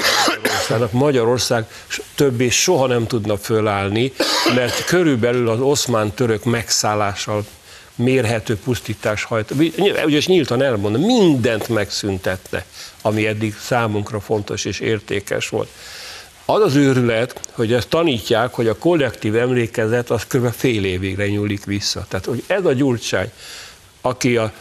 Magyarországnak, 0.68 0.92
Magyarország 0.92 1.66
többé 2.14 2.48
soha 2.48 2.86
nem 2.86 3.06
tudna 3.06 3.36
fölállni, 3.36 4.12
mert 4.54 4.84
körülbelül 4.84 5.48
az 5.48 5.60
oszmán-török 5.60 6.44
megszállással 6.44 7.46
mérhető 7.94 8.56
pusztítás 8.56 9.24
hajt. 9.24 9.50
Ugye 10.04 10.20
nyíltan 10.26 10.62
elmondom, 10.62 11.02
mindent 11.02 11.68
megszüntette, 11.68 12.64
ami 13.02 13.26
eddig 13.26 13.56
számunkra 13.60 14.20
fontos 14.20 14.64
és 14.64 14.80
értékes 14.80 15.48
volt. 15.48 15.68
Az 16.44 16.60
az 16.60 16.74
őrület, 16.74 17.40
hogy 17.52 17.72
ezt 17.72 17.88
tanítják, 17.88 18.54
hogy 18.54 18.68
a 18.68 18.78
kollektív 18.78 19.36
emlékezet 19.36 20.10
az 20.10 20.26
kb. 20.26 20.52
fél 20.52 20.84
évigre 20.84 21.28
nyúlik 21.28 21.64
vissza. 21.64 22.06
Tehát, 22.08 22.26
hogy 22.26 22.44
ez 22.46 22.64
a 22.64 22.72
gyurcsány, 22.72 23.30
aki 24.00 24.36
a 24.36 24.52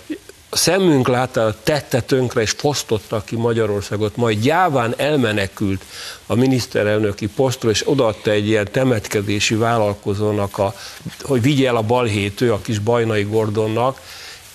a 0.49 0.55
szemünk 0.55 1.07
látta, 1.07 1.55
tette 1.63 2.01
tönkre 2.01 2.41
és 2.41 2.51
fosztotta 2.51 3.21
ki 3.25 3.35
Magyarországot, 3.35 4.15
majd 4.15 4.39
gyáván 4.39 4.93
elmenekült 4.97 5.83
a 6.25 6.35
miniszterelnöki 6.35 7.27
posztról, 7.27 7.71
és 7.71 7.89
odaadta 7.89 8.31
egy 8.31 8.47
ilyen 8.47 8.67
temetkezési 8.71 9.55
vállalkozónak, 9.55 10.57
a, 10.57 10.75
hogy 11.21 11.41
vigye 11.41 11.67
el 11.67 11.75
a 11.75 11.81
balhétő 11.81 12.51
a 12.51 12.61
kis 12.61 12.79
Bajnai 12.79 13.23
Gordonnak, 13.23 14.01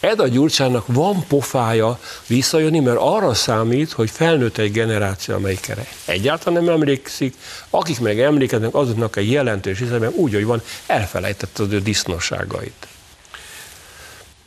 Eda 0.01 0.29
Gyurcsának 0.29 0.85
van 0.87 1.25
pofája 1.29 1.99
visszajönni, 2.27 2.81
mert 2.81 2.99
arra 3.01 3.35
számít, 3.35 3.93
hogy 3.93 4.11
felnőtt 4.11 4.59
egy 4.59 4.73
generáció, 4.73 5.35
amelyik 5.35 5.69
erre 5.69 5.87
egyáltalán 6.05 6.65
nem 6.65 6.75
emlékszik, 6.75 7.35
akik 7.71 8.01
meg 8.01 8.21
emlékeznek, 8.21 8.75
azoknak 8.75 9.17
egy 9.17 9.31
jelentős 9.31 9.79
hiszemben 9.79 10.13
úgy, 10.15 10.35
hogy 10.35 10.45
van, 10.45 10.63
elfelejtette 10.87 11.63
az 11.63 11.73
ő 11.73 11.81
disznosságait 11.81 12.87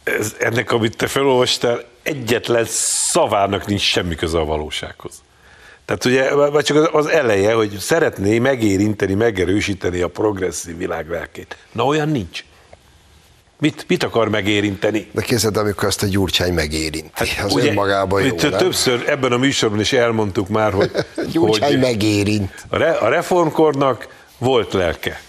ez, 0.06 0.36
ennek, 0.40 0.72
amit 0.72 0.98
te 0.98 1.08
felolvastál, 1.08 1.84
egyetlen 2.04 2.66
szavának 2.68 3.66
nincs 3.66 3.82
semmi 3.82 4.16
köze 4.16 4.38
a 4.38 4.46
valósághoz. 4.46 5.24
Tehát 5.86 6.06
ugye, 6.06 6.34
vagy 6.34 6.64
csak 6.64 6.94
az 6.94 7.08
eleje, 7.08 7.54
hogy 7.54 7.78
szeretné 7.80 8.40
megérinteni, 8.40 9.14
megerősíteni 9.14 10.02
a 10.02 10.08
progresszív 10.08 10.78
világ 10.78 11.10
lelkét. 11.10 11.58
Na 11.72 11.86
olyan 11.86 12.10
nincs. 12.10 12.44
Mit, 13.60 13.86
mit 13.88 14.04
akar 14.04 14.30
megérinteni? 14.30 15.08
De 15.12 15.22
kézed, 15.22 15.58
amikor 15.58 15.88
ezt 15.88 16.04
a 16.04 16.08
gyurcsány 16.08 16.54
megérinti, 16.54 17.10
hát, 17.14 17.46
az 17.46 17.54
ugye, 17.54 17.70
önmagában 17.70 18.24
jó, 18.24 18.36
nem? 18.42 18.52
Többször 18.52 19.04
ebben 19.08 19.32
a 19.32 19.38
műsorban 19.38 19.80
is 19.80 19.94
elmondtuk 19.94 20.48
már, 20.48 20.74
hogy... 20.74 20.92
gyurcsány 21.32 21.70
hogy 21.70 21.80
megérint. 21.80 22.66
A, 22.70 22.78
re, 22.78 22.92
a 22.92 23.10
reformkornak 23.10 24.08
volt 24.38 24.74
lelke. 24.74 25.22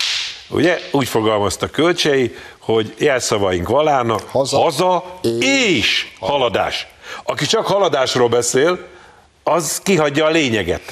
Ugye 0.48 0.78
úgy 0.92 1.09
fogalmazta 1.09 1.66
Kölcsei, 1.70 2.35
hogy 2.59 2.94
jelszavaink 2.98 3.68
valának 3.68 4.22
haza, 4.30 4.59
haza 4.59 5.04
és, 5.22 5.76
és 5.76 6.06
haladás. 6.20 6.87
Aki 7.24 7.46
csak 7.46 7.66
haladásról 7.66 8.28
beszél, 8.28 8.78
az 9.42 9.80
kihagyja 9.82 10.24
a 10.24 10.30
lényeget, 10.30 10.82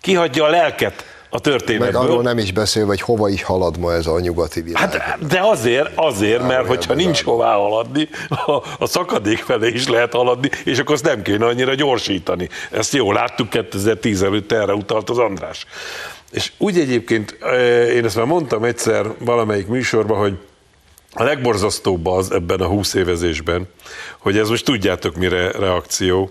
kihagyja 0.00 0.44
a 0.44 0.48
lelket 0.48 1.04
a 1.30 1.34
Meg 1.34 1.40
történetből. 1.42 2.00
arról 2.00 2.22
nem 2.22 2.38
is 2.38 2.52
beszél, 2.52 2.86
hogy 2.86 3.00
hova 3.00 3.28
is 3.28 3.42
halad 3.42 3.78
ma 3.78 3.92
ez 3.92 4.06
a 4.06 4.20
nyugati 4.20 4.60
világ. 4.60 4.92
Hát, 4.92 5.26
de 5.26 5.40
azért, 5.40 5.90
azért, 5.94 6.46
mert 6.46 6.66
hogyha 6.66 6.94
nincs 6.94 7.22
hová 7.22 7.54
haladni, 7.54 8.08
a, 8.28 8.52
a 8.78 8.86
szakadék 8.86 9.38
felé 9.38 9.68
is 9.68 9.88
lehet 9.88 10.12
haladni, 10.12 10.50
és 10.64 10.78
akkor 10.78 10.94
azt 10.94 11.04
nem 11.04 11.22
kéne 11.22 11.46
annyira 11.46 11.74
gyorsítani. 11.74 12.48
Ezt 12.70 12.92
jól 12.92 13.14
láttuk 13.14 13.48
2010 13.50 14.22
előtt, 14.22 14.52
erre 14.52 14.74
utalt 14.74 15.10
az 15.10 15.18
András. 15.18 15.66
És 16.30 16.52
úgy 16.58 16.78
egyébként, 16.78 17.38
én 17.94 18.04
ezt 18.04 18.16
már 18.16 18.26
mondtam 18.26 18.64
egyszer 18.64 19.06
valamelyik 19.18 19.66
műsorban, 19.66 20.18
hogy 20.18 20.38
a 21.12 21.22
legborzasztóbb 21.22 22.06
az 22.06 22.30
ebben 22.30 22.60
a 22.60 22.66
20 22.66 22.94
évezésben, 22.94 23.68
hogy 24.18 24.38
ez 24.38 24.48
most 24.48 24.64
tudjátok 24.64 25.16
mire 25.16 25.50
reakció, 25.50 26.30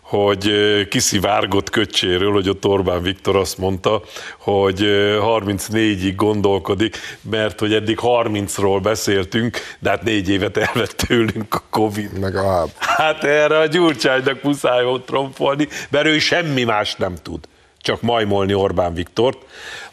hogy 0.00 0.50
kiszivárgott 0.88 1.70
köcséről, 1.70 2.32
hogy 2.32 2.48
ott 2.48 2.66
Orbán 2.66 3.02
Viktor 3.02 3.36
azt 3.36 3.58
mondta, 3.58 4.02
hogy 4.38 4.82
ö, 4.82 5.18
34-ig 5.22 6.12
gondolkodik, 6.16 6.96
mert 7.30 7.60
hogy 7.60 7.74
eddig 7.74 7.98
30-ról 8.02 8.78
beszéltünk, 8.82 9.58
de 9.78 9.90
hát 9.90 10.02
négy 10.02 10.28
évet 10.28 10.56
elvett 10.56 10.90
tőlünk 10.90 11.54
a 11.54 11.62
Covid. 11.70 12.18
Meg 12.18 12.36
a 12.36 12.50
háb. 12.50 12.70
Hát 12.78 13.24
erre 13.24 13.58
a 13.58 13.66
Gyurcsánynak 13.66 14.42
muszáj 14.42 14.84
volt 14.84 15.06
tromfolni, 15.06 15.68
mert 15.90 16.06
ő 16.06 16.18
semmi 16.18 16.64
más 16.64 16.94
nem 16.94 17.14
tud, 17.22 17.48
csak 17.84 18.00
majmolni 18.00 18.54
Orbán 18.54 18.94
Viktort. 18.94 19.38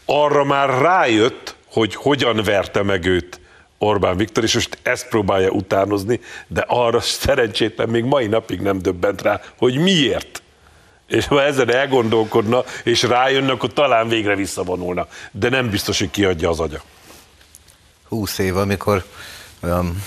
Arra 0.05 0.43
már 0.43 0.69
rájött, 0.69 1.55
hogy 1.71 1.95
hogyan 1.95 2.43
verte 2.43 2.83
meg 2.83 3.05
őt 3.05 3.39
Orbán 3.77 4.17
Viktor, 4.17 4.43
és 4.43 4.53
most 4.53 4.77
ezt 4.83 5.07
próbálja 5.07 5.49
utánozni, 5.49 6.19
de 6.47 6.65
arra 6.67 6.99
szerencsétlen 6.99 7.89
még 7.89 8.03
mai 8.03 8.27
napig 8.27 8.61
nem 8.61 8.81
döbbent 8.81 9.21
rá, 9.21 9.41
hogy 9.57 9.77
miért. 9.77 10.41
És 11.07 11.27
ha 11.27 11.43
ezen 11.43 11.73
elgondolkodna, 11.73 12.63
és 12.83 13.03
rájönne, 13.03 13.51
akkor 13.51 13.73
talán 13.73 14.07
végre 14.07 14.35
visszavonulna. 14.35 15.07
De 15.31 15.49
nem 15.49 15.69
biztos, 15.69 15.99
hogy 15.99 16.11
kiadja 16.11 16.49
az 16.49 16.59
agya. 16.59 16.81
20 18.07 18.37
év, 18.37 18.57
amikor 18.57 19.03
olyan 19.63 20.03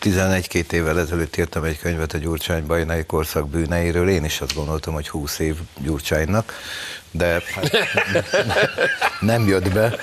11-2 0.00 0.72
évvel 0.72 0.98
ezelőtt 0.98 1.36
írtam 1.36 1.64
egy 1.64 1.78
könyvet 1.78 2.12
a 2.12 2.18
Gyurcsány 2.18 2.66
bajnai 2.66 3.04
korszak 3.04 3.48
bűneiről, 3.48 4.08
én 4.08 4.24
is 4.24 4.40
azt 4.40 4.54
gondoltam, 4.54 4.94
hogy 4.94 5.08
20 5.08 5.38
év 5.38 5.56
Gyurcsánynak, 5.78 6.52
de 7.10 7.42
hát 7.54 7.70
nem 9.20 9.48
jött 9.48 9.72
be, 9.72 9.96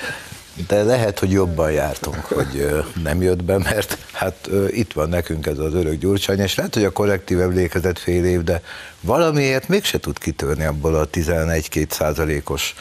de 0.66 0.82
lehet, 0.82 1.18
hogy 1.18 1.30
jobban 1.30 1.72
jártunk, 1.72 2.24
hogy 2.24 2.84
nem 3.02 3.22
jött 3.22 3.44
be, 3.44 3.58
mert 3.58 3.98
hát 4.12 4.48
itt 4.68 4.92
van 4.92 5.08
nekünk 5.08 5.46
ez 5.46 5.58
az 5.58 5.74
örök 5.74 5.94
Gyurcsány, 5.94 6.38
és 6.38 6.54
lehet, 6.54 6.74
hogy 6.74 6.84
a 6.84 6.92
kollektív 6.92 7.40
emlékezet 7.40 7.98
fél 7.98 8.24
év, 8.24 8.42
de 8.42 8.62
valamiért 9.00 9.68
mégse 9.68 9.98
tud 9.98 10.18
kitörni 10.18 10.64
abból 10.64 10.94
a 10.94 11.08
11-2 11.08 11.90
százalékos 11.90 12.74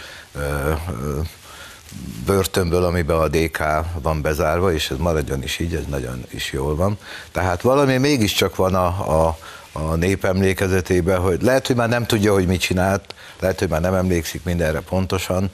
börtönből, 2.26 2.84
amiben 2.84 3.18
a 3.18 3.28
DK 3.28 3.64
van 4.02 4.22
bezárva, 4.22 4.74
és 4.74 4.90
ez 4.90 4.98
maradjon 4.98 5.44
is 5.44 5.60
így, 5.60 5.74
ez 5.74 5.86
nagyon 5.90 6.24
is 6.30 6.52
jól 6.52 6.76
van. 6.76 6.98
Tehát 7.32 7.62
valami 7.62 7.98
mégiscsak 7.98 8.56
van 8.56 8.76
a, 8.76 8.86
a, 9.26 9.38
a 9.72 9.96
nép 9.96 10.26
emlékezetében, 10.26 11.20
hogy 11.20 11.42
lehet, 11.42 11.68
hogy 11.68 11.76
már 11.76 11.90
nem 11.90 12.06
tudja, 12.06 12.34
hogy 12.34 12.48
mit 12.48 12.62
csinált, 12.62 13.16
lehet, 13.40 13.60
hogy 13.60 13.70
már 13.70 13.82
nem 13.82 13.94
emlékszik 13.94 14.44
mindenre 14.44 14.80
pontosan, 14.80 15.50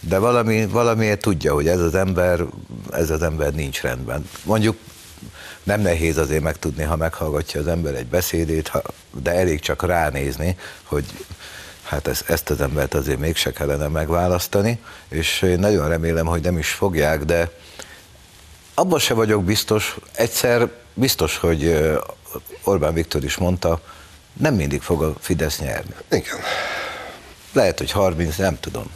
de 0.00 0.18
valami, 0.18 0.66
valamiért 0.66 1.20
tudja, 1.20 1.54
hogy 1.54 1.68
ez 1.68 1.80
az 1.80 1.94
ember, 1.94 2.40
ez 2.90 3.10
az 3.10 3.22
ember 3.22 3.52
nincs 3.52 3.80
rendben. 3.80 4.28
Mondjuk 4.42 4.76
nem 5.62 5.80
nehéz 5.80 6.18
azért 6.18 6.42
megtudni, 6.42 6.82
ha 6.82 6.96
meghallgatja 6.96 7.60
az 7.60 7.66
ember 7.66 7.94
egy 7.94 8.06
beszédét, 8.06 8.68
ha, 8.68 8.82
de 9.22 9.32
elég 9.32 9.60
csak 9.60 9.82
ránézni, 9.82 10.56
hogy 10.82 11.04
hát 11.86 12.06
ezt, 12.06 12.30
ezt 12.30 12.50
az 12.50 12.60
embert 12.60 12.94
azért 12.94 13.18
mégse 13.18 13.52
kellene 13.52 13.88
megválasztani, 13.88 14.78
és 15.08 15.42
én 15.42 15.58
nagyon 15.58 15.88
remélem, 15.88 16.26
hogy 16.26 16.42
nem 16.42 16.58
is 16.58 16.70
fogják, 16.70 17.24
de 17.24 17.50
abban 18.74 18.98
se 18.98 19.14
vagyok 19.14 19.44
biztos, 19.44 19.96
egyszer 20.12 20.70
biztos, 20.94 21.36
hogy 21.36 21.88
Orbán 22.64 22.94
Viktor 22.94 23.24
is 23.24 23.36
mondta, 23.36 23.80
nem 24.32 24.54
mindig 24.54 24.82
fog 24.82 25.02
a 25.02 25.14
Fidesz 25.20 25.58
nyerni. 25.58 25.94
Igen. 26.10 26.38
Lehet, 27.52 27.78
hogy 27.78 27.90
30, 27.90 28.36
nem 28.36 28.60
tudom. 28.60 28.90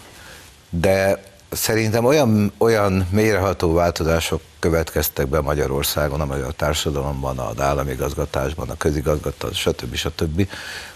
De 0.71 1.23
szerintem 1.51 2.05
olyan, 2.05 2.53
olyan 2.59 3.09
mélyreható 3.11 3.73
változások 3.73 4.41
következtek 4.59 5.27
be 5.29 5.41
Magyarországon, 5.41 6.21
a 6.21 6.25
magyar 6.25 6.53
társadalomban, 6.55 7.39
az 7.39 7.61
államigazgatásban, 7.61 8.71
a 8.71 8.77
közigazgatás, 8.77 9.59
stb. 9.61 9.95
stb. 9.95 10.49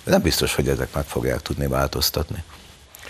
Nem 0.04 0.22
biztos, 0.22 0.54
hogy 0.54 0.68
ezek 0.68 0.88
meg 0.94 1.04
fogják 1.04 1.42
tudni 1.42 1.66
változtatni. 1.66 2.42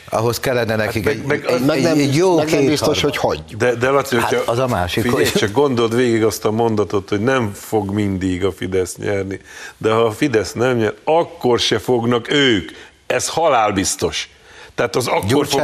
Ahhoz 0.08 0.40
kellene 0.40 0.76
nekik 0.76 1.04
meg- 1.04 1.14
egy, 1.14 1.24
meg- 1.24 1.44
egy, 1.46 1.64
Meg 1.64 1.82
nem, 1.82 1.98
egy 1.98 2.14
jó 2.16 2.36
meg 2.36 2.50
nem 2.50 2.64
biztos, 2.66 2.94
kétharmad. 3.00 3.00
hogy 3.00 3.16
hagyjuk. 3.16 3.60
De, 3.60 3.74
de 3.74 3.88
Laci, 3.90 4.16
Hát 4.16 4.32
az 4.34 4.58
a 4.58 4.66
másik, 4.66 5.02
figyelj, 5.02 5.22
hogy- 5.24 5.32
csak 5.32 5.50
gondold 5.52 5.94
végig 5.96 6.24
azt 6.24 6.44
a 6.44 6.50
mondatot, 6.50 7.08
hogy 7.08 7.20
nem 7.20 7.52
fog 7.54 7.90
mindig 7.90 8.44
a 8.44 8.52
Fidesz 8.52 8.96
nyerni, 8.96 9.40
de 9.76 9.90
ha 9.92 10.00
a 10.04 10.10
Fidesz 10.10 10.52
nem 10.52 10.76
nyer, 10.76 10.94
akkor 11.04 11.58
se 11.58 11.78
fognak 11.78 12.30
ők. 12.30 12.70
Ez 13.06 13.28
halálbiztos. 13.28 14.28
Tehát 14.74 14.96
az 14.96 15.06
akkor, 15.06 15.46
fog, 15.46 15.62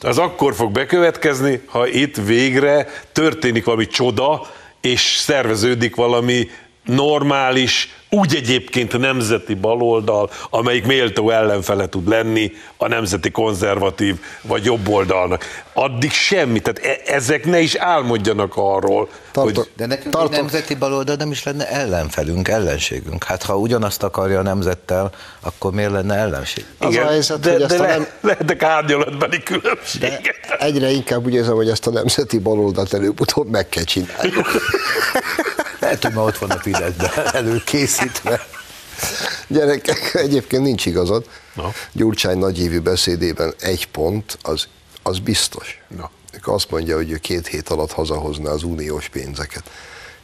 az 0.00 0.18
akkor 0.18 0.54
fog 0.54 0.72
bekövetkezni, 0.72 1.60
ha 1.66 1.86
itt 1.86 2.16
végre 2.16 2.86
történik 3.12 3.64
valami 3.64 3.86
csoda, 3.86 4.46
és 4.80 5.00
szerveződik 5.00 5.94
valami 5.94 6.48
normális, 6.94 7.94
úgy 8.12 8.34
egyébként 8.34 8.98
nemzeti 8.98 9.54
baloldal, 9.54 10.30
amelyik 10.50 10.86
méltó 10.86 11.30
ellenfele 11.30 11.86
tud 11.88 12.08
lenni 12.08 12.52
a 12.76 12.88
nemzeti 12.88 13.30
konzervatív 13.30 14.16
vagy 14.42 14.64
jobb 14.64 14.88
oldalnak. 14.88 15.44
Addig 15.72 16.12
semmi, 16.12 16.60
tehát 16.60 16.98
e- 17.06 17.12
ezek 17.14 17.44
ne 17.44 17.60
is 17.60 17.74
álmodjanak 17.74 18.52
arról, 18.56 19.08
Tartok- 19.32 19.56
hogy 19.56 19.68
De 19.76 19.86
nekünk 19.86 20.14
Tartok- 20.14 20.30
nemzeti 20.36 20.74
baloldal 20.74 21.16
nem 21.16 21.30
is 21.30 21.42
lenne 21.42 21.68
ellenfelünk, 21.68 22.48
ellenségünk. 22.48 23.24
Hát 23.24 23.42
ha 23.42 23.56
ugyanazt 23.58 24.02
akarja 24.02 24.38
a 24.38 24.42
nemzettel, 24.42 25.10
akkor 25.40 25.72
miért 25.72 25.90
lenne 25.92 26.14
ellenség? 26.14 26.64
Az 26.78 26.96
a 26.96 27.06
helyzet, 27.06 27.40
de, 27.40 27.50
hogy 27.52 27.64
de 27.66 27.74
a 27.76 27.80
le, 27.80 27.86
nem- 27.96 28.06
lehetek 28.20 28.62
árnyalatbeli 28.62 29.36
De 29.36 29.42
különbségek. 29.42 30.56
egyre 30.58 30.90
inkább 30.90 31.24
úgy 31.26 31.34
érzem, 31.34 31.54
hogy 31.54 31.68
ezt 31.68 31.86
a 31.86 31.90
nemzeti 31.90 32.38
baloldalt 32.38 32.94
előbb-utóbb 32.94 33.48
meg 33.50 33.68
kell 33.68 33.84
csinálni. 33.84 34.32
Lehet, 35.80 36.02
hogy 36.02 36.12
ma 36.12 36.24
ott 36.24 36.38
van 36.38 36.50
a 36.50 36.58
Fideszben 36.58 37.34
előkészítve. 37.34 38.46
Gyerekek, 39.46 40.14
egyébként 40.14 40.62
nincs 40.62 40.86
igazad. 40.86 41.24
Na. 41.54 41.72
Gyurcsány 41.92 42.38
nagyívű 42.38 42.78
beszédében 42.80 43.54
egy 43.60 43.88
pont, 43.88 44.38
az, 44.42 44.68
az 45.02 45.18
biztos. 45.18 45.78
Akkor 46.36 46.54
azt 46.54 46.70
mondja, 46.70 46.96
hogy 46.96 47.10
ő 47.10 47.16
két 47.16 47.46
hét 47.46 47.68
alatt 47.68 47.92
hazahozná 47.92 48.50
az 48.50 48.62
uniós 48.62 49.08
pénzeket. 49.08 49.70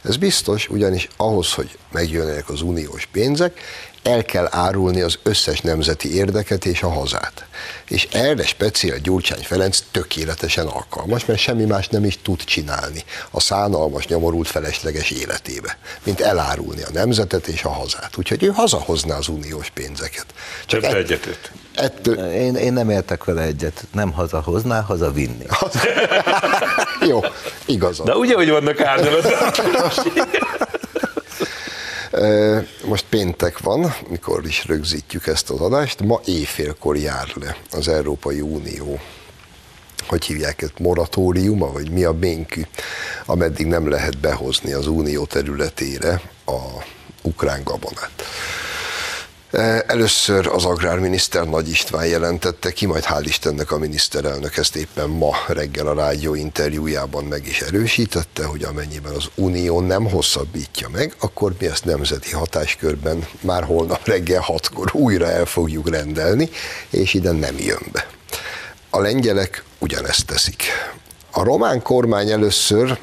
Ez 0.03 0.17
biztos, 0.17 0.69
ugyanis 0.69 1.07
ahhoz, 1.17 1.53
hogy 1.53 1.77
megjönnek 1.91 2.49
az 2.49 2.61
uniós 2.61 3.05
pénzek, 3.05 3.59
el 4.03 4.23
kell 4.23 4.47
árulni 4.51 5.01
az 5.01 5.19
összes 5.23 5.59
nemzeti 5.61 6.15
érdeket 6.15 6.65
és 6.65 6.81
a 6.83 6.89
hazát. 6.89 7.45
És 7.87 8.07
erre 8.11 8.45
speciál 8.45 8.97
Gyurcsány 8.97 9.43
Ferenc 9.43 9.79
tökéletesen 9.91 10.65
alkalmas, 10.67 11.25
mert 11.25 11.39
semmi 11.39 11.65
más 11.65 11.87
nem 11.87 12.03
is 12.05 12.19
tud 12.21 12.43
csinálni 12.43 13.03
a 13.31 13.39
szánalmas, 13.39 14.07
nyomorult 14.07 14.47
felesleges 14.47 15.11
életébe, 15.11 15.77
mint 16.03 16.19
elárulni 16.21 16.81
a 16.81 16.89
nemzetet 16.93 17.47
és 17.47 17.63
a 17.63 17.69
hazát. 17.69 18.17
Úgyhogy 18.17 18.43
ő 18.43 18.47
hazahozná 18.47 19.17
az 19.17 19.27
uniós 19.27 19.69
pénzeket. 19.69 20.25
Csak 20.65 20.83
ett- 20.83 20.93
egyetért. 20.93 21.51
ettől, 21.75 22.15
Én, 22.31 22.55
én 22.55 22.73
nem 22.73 22.89
értek 22.89 23.23
vele 23.23 23.41
egyet. 23.41 23.83
Nem 23.93 24.11
hazahozná, 24.11 24.81
hazavinni. 24.81 25.45
jó, 27.09 27.19
igazad. 27.65 28.05
De 28.05 28.15
ugye, 28.15 28.35
hogy 28.35 28.49
vannak? 28.49 28.79
Ö, 28.79 28.83
Most 32.85 33.05
péntek 33.09 33.59
van, 33.59 33.93
mikor 34.09 34.45
is 34.45 34.65
rögzítjük 34.65 35.27
ezt 35.27 35.49
az 35.49 35.59
adást, 35.59 36.01
ma 36.01 36.21
éjfélkor 36.25 36.97
jár 36.97 37.27
le 37.35 37.57
az 37.71 37.87
Európai 37.87 38.41
Unió 38.41 38.99
hogy 40.07 40.25
hívják 40.25 40.61
ezt, 40.61 40.79
moratóriuma, 40.79 41.71
vagy 41.71 41.91
mi 41.91 42.03
a 42.03 42.13
bénkű, 42.13 42.61
ameddig 43.25 43.65
nem 43.65 43.89
lehet 43.89 44.17
behozni 44.17 44.73
az 44.73 44.87
unió 44.87 45.25
területére 45.25 46.21
a 46.45 46.83
ukrán 47.21 47.63
gabonát. 47.63 48.23
E, 49.57 49.83
Először 49.87 50.47
az 50.47 50.65
agrárminiszter 50.65 51.47
Nagy 51.47 51.69
István 51.69 52.05
jelentette 52.05 52.71
ki, 52.71 52.85
majd 52.85 53.03
hál' 53.03 53.23
Istennek 53.23 53.71
a 53.71 53.77
miniszterelnök 53.77 54.57
ezt 54.57 54.75
éppen 54.75 55.09
ma 55.09 55.31
reggel 55.47 55.87
a 55.87 55.93
rádió 55.93 56.35
interjújában 56.35 57.23
meg 57.23 57.47
is 57.47 57.61
erősítette, 57.61 58.45
hogy 58.45 58.63
amennyiben 58.63 59.13
az 59.13 59.25
Unió 59.35 59.81
nem 59.81 60.09
hosszabbítja 60.09 60.89
meg, 60.89 61.15
akkor 61.19 61.53
mi 61.59 61.65
ezt 61.65 61.85
nemzeti 61.85 62.31
hatáskörben 62.31 63.27
már 63.41 63.63
holnap 63.63 64.07
reggel 64.07 64.41
hatkor 64.41 64.89
újra 64.93 65.27
el 65.27 65.45
fogjuk 65.45 65.89
rendelni, 65.89 66.49
és 66.89 67.13
ide 67.13 67.31
nem 67.31 67.57
jön 67.59 67.83
be. 67.91 68.07
A 68.89 68.99
lengyelek 68.99 69.63
ugyanezt 69.79 70.25
teszik. 70.25 70.63
A 71.31 71.43
román 71.43 71.81
kormány 71.81 72.29
először 72.29 72.97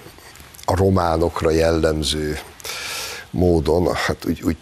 a 0.65 0.77
románokra 0.77 1.51
jellemző 1.51 2.39
módon, 3.31 3.95
hát 3.95 4.25
úgy, 4.27 4.43
úgy 4.43 4.57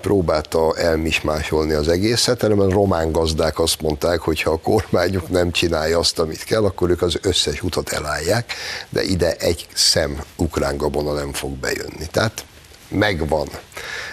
próbálta 0.00 0.76
elmismásolni 0.76 1.72
az 1.72 1.88
egészet, 1.88 2.40
hanem 2.40 2.60
a 2.60 2.70
román 2.70 3.12
gazdák 3.12 3.58
azt 3.58 3.80
mondták, 3.80 4.20
hogy 4.20 4.42
ha 4.42 4.50
a 4.50 4.58
kormányuk 4.58 5.28
nem 5.28 5.50
csinálja 5.50 5.98
azt, 5.98 6.18
amit 6.18 6.44
kell, 6.44 6.64
akkor 6.64 6.90
ők 6.90 7.02
az 7.02 7.18
összes 7.22 7.62
utat 7.62 7.88
elállják, 7.88 8.52
de 8.88 9.02
ide 9.02 9.34
egy 9.36 9.66
szem 9.74 10.24
ukrán 10.36 10.76
gabona 10.76 11.12
nem 11.12 11.32
fog 11.32 11.50
bejönni. 11.50 12.06
Tehát 12.10 12.44
megvan 12.88 13.48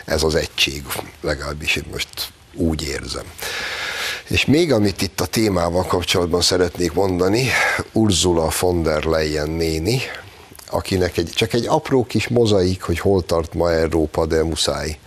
ez 0.05 0.23
az 0.23 0.35
egység, 0.35 0.83
legalábbis 1.21 1.75
én 1.75 1.85
most 1.91 2.09
úgy 2.53 2.87
érzem. 2.87 3.25
És 4.27 4.45
még 4.45 4.71
amit 4.71 5.01
itt 5.01 5.21
a 5.21 5.25
témával 5.25 5.85
kapcsolatban 5.85 6.41
szeretnék 6.41 6.93
mondani, 6.93 7.47
Ursula 7.91 8.51
von 8.59 8.83
der 8.83 9.03
Leyen 9.03 9.49
néni, 9.49 10.01
akinek 10.69 11.17
egy, 11.17 11.31
csak 11.35 11.53
egy 11.53 11.65
apró 11.67 12.05
kis 12.05 12.27
mozaik, 12.27 12.81
hogy 12.81 12.99
hol 12.99 13.25
tart 13.25 13.53
ma 13.53 13.71
Európa, 13.71 14.25
de 14.25 14.43
muszáj 14.43 14.97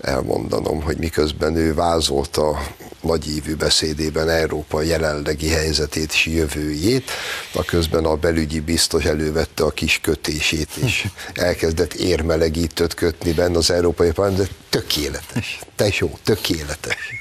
elmondanom, 0.00 0.82
hogy 0.82 0.96
miközben 0.96 1.56
ő 1.56 1.74
vázolta 1.74 2.58
nagyívű 3.02 3.54
beszédében 3.54 4.28
Európa 4.28 4.82
jelenlegi 4.82 5.48
helyzetét 5.48 6.12
és 6.12 6.26
jövőjét, 6.26 7.10
a 7.54 7.64
közben 7.64 8.04
a 8.04 8.14
belügyi 8.16 8.60
biztos 8.60 9.04
elővette 9.04 9.64
a 9.64 9.70
kis 9.70 10.00
kötését, 10.00 10.68
és 10.82 11.06
elkezdett 11.34 11.94
érmelegítőt 11.94 12.94
kötni 12.94 13.32
benne 13.32 13.58
az 13.58 13.70
Európai 13.70 14.10
Parlament, 14.10 14.50
tökéletes, 14.68 15.58
tesó, 15.76 16.18
tökéletes. 16.24 17.14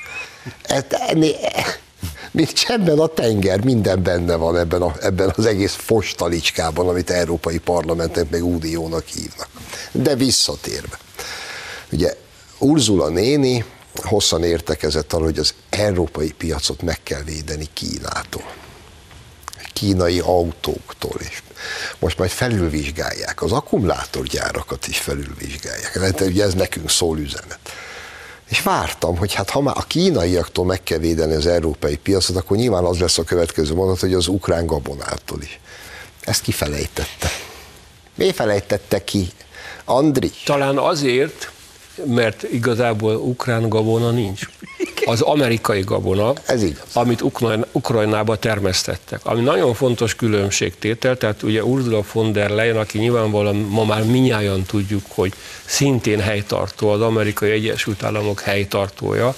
Hát, 0.63 1.15
mint 2.32 2.51
csendben 2.51 2.99
a 2.99 3.07
tenger, 3.07 3.63
minden 3.63 4.03
benne 4.03 4.36
van 4.36 4.57
ebben, 4.57 4.82
a, 4.82 4.95
ebben 5.01 5.34
az 5.36 5.45
egész 5.45 5.73
fostalicskában, 5.73 6.88
amit 6.88 7.09
Európai 7.09 7.57
Parlamentet 7.57 8.30
meg 8.30 8.45
Uniónak 8.45 9.05
hívnak. 9.05 9.47
De 9.91 10.15
visszatérve. 10.15 10.99
Ugye 11.91 12.15
Ursula 12.60 13.10
néni 13.10 13.66
hosszan 13.95 14.43
értekezett 14.43 15.14
arra, 15.14 15.24
hogy 15.24 15.39
az 15.39 15.53
európai 15.70 16.32
piacot 16.32 16.82
meg 16.82 17.03
kell 17.03 17.22
védeni 17.22 17.68
Kínától. 17.74 18.53
Kínai 19.74 20.20
autóktól 20.20 21.22
is. 21.22 21.43
Most 21.99 22.18
majd 22.18 22.30
felülvizsgálják, 22.30 23.41
az 23.41 23.51
akkumulátorgyárakat 23.51 24.88
is 24.88 24.97
felülvizsgálják. 24.97 25.91
Tehát 25.91 26.22
ugye 26.22 26.43
ez 26.43 26.53
nekünk 26.53 26.89
szól 26.89 27.18
üzenet. 27.18 27.60
És 28.49 28.62
vártam, 28.62 29.18
hogy 29.18 29.34
hát 29.34 29.49
ha 29.49 29.62
már 29.62 29.78
a 29.78 29.84
kínaiaktól 29.88 30.66
meg 30.66 30.84
kell 30.84 30.97
védeni 30.97 31.34
az 31.34 31.45
európai 31.47 31.97
piacot, 31.97 32.36
akkor 32.36 32.57
nyilván 32.57 32.84
az 32.84 32.99
lesz 32.99 33.18
a 33.18 33.24
következő 33.24 33.74
mondat, 33.74 33.99
hogy 33.99 34.14
az 34.14 34.28
ukrán 34.28 34.66
gabonától 34.66 35.41
is. 35.41 35.60
Ezt 36.22 36.41
kifelejtette. 36.41 37.30
Mi 38.16 38.32
felejtette 38.32 39.03
ki? 39.03 39.30
Andri? 39.86 40.32
Talán 40.45 40.78
azért, 40.78 41.51
mert 42.06 42.43
igazából 42.43 43.16
ukrán 43.16 43.70
gabona 43.70 44.12
nincs. 44.12 44.41
Az 45.06 45.22
amerikai 45.22 45.82
gabona, 45.82 46.34
Ez 46.45 46.64
igaz. 46.64 46.84
amit 46.93 47.22
Ukrajn- 47.22 47.68
Ukrajnába 47.72 48.36
termesztettek. 48.36 49.20
Ami 49.24 49.41
nagyon 49.41 49.74
fontos 49.74 50.16
különbségtétel, 50.16 51.18
tehát 51.18 51.43
ugye 51.43 51.64
Ursula 51.64 52.04
von 52.14 52.32
der 52.32 52.50
Leyen, 52.50 52.78
aki 52.78 52.97
nyilvánvalóan 52.97 53.56
ma 53.56 53.86
már 53.86 54.04
minnyáján 54.04 54.64
tudjuk, 54.64 55.02
hogy 55.08 55.34
szintén 55.66 56.20
helytartó, 56.20 56.89
az 56.89 57.02
amerikai 57.02 57.52
Egyesült 57.52 58.04
Államok 58.04 58.39
helytartója, 58.41 59.34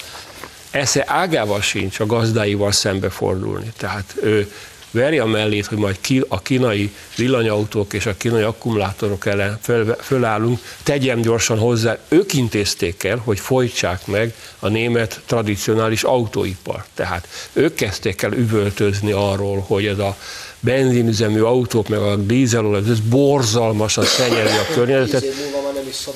esze 0.71 1.03
ágával 1.07 1.61
sincs 1.61 1.99
a 1.99 2.05
gazdáival 2.05 2.71
szembefordulni. 2.71 3.71
Tehát 3.77 4.13
ő 4.21 4.51
veri 4.91 5.19
a 5.19 5.25
mellét, 5.25 5.65
hogy 5.65 5.77
majd 5.77 5.97
ki, 6.01 6.23
a 6.27 6.41
kínai 6.41 6.93
villanyautók 7.15 7.93
és 7.93 8.05
a 8.05 8.17
kínai 8.17 8.43
akkumulátorok 8.43 9.25
ellen 9.25 9.59
föl, 9.61 9.95
fölállunk, 9.99 10.59
tegyem 10.83 11.21
gyorsan 11.21 11.57
hozzá, 11.57 11.97
ők 12.07 12.33
intézték 12.33 13.03
el, 13.03 13.17
hogy 13.17 13.39
folytsák 13.39 14.07
meg 14.07 14.33
a 14.59 14.67
német 14.67 15.21
tradicionális 15.25 16.03
autóipar. 16.03 16.85
Tehát 16.93 17.27
ők 17.53 17.73
kezdték 17.73 18.21
el 18.21 18.33
üvöltözni 18.33 19.11
arról, 19.11 19.59
hogy 19.67 19.85
ez 19.85 19.99
a 19.99 20.17
benzinüzemű 20.61 21.41
autók, 21.41 21.87
meg 21.87 21.99
a 21.99 22.15
dízelolaj, 22.15 22.81
ez 22.89 22.99
borzalmasan 22.99 24.03
szennyezi 24.03 24.57
a 24.57 24.73
környezetet. 24.73 25.25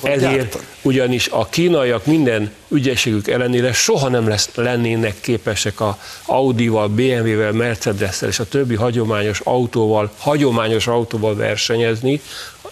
Ezért 0.02 0.58
ugyanis 0.82 1.28
a 1.28 1.46
kínaiak 1.50 2.06
minden 2.06 2.50
ügyességük 2.68 3.28
ellenére 3.28 3.72
soha 3.72 4.08
nem 4.08 4.28
lesz, 4.28 4.50
lennének 4.54 5.20
képesek 5.20 5.80
a 5.80 5.98
Audival, 6.26 6.88
BMW-vel, 6.88 7.52
Mercedes-tel 7.52 8.28
és 8.28 8.38
a 8.38 8.48
többi 8.48 8.74
hagyományos 8.74 9.40
autóval, 9.40 10.12
hagyományos 10.18 10.86
autóval 10.86 11.36
versenyezni, 11.36 12.20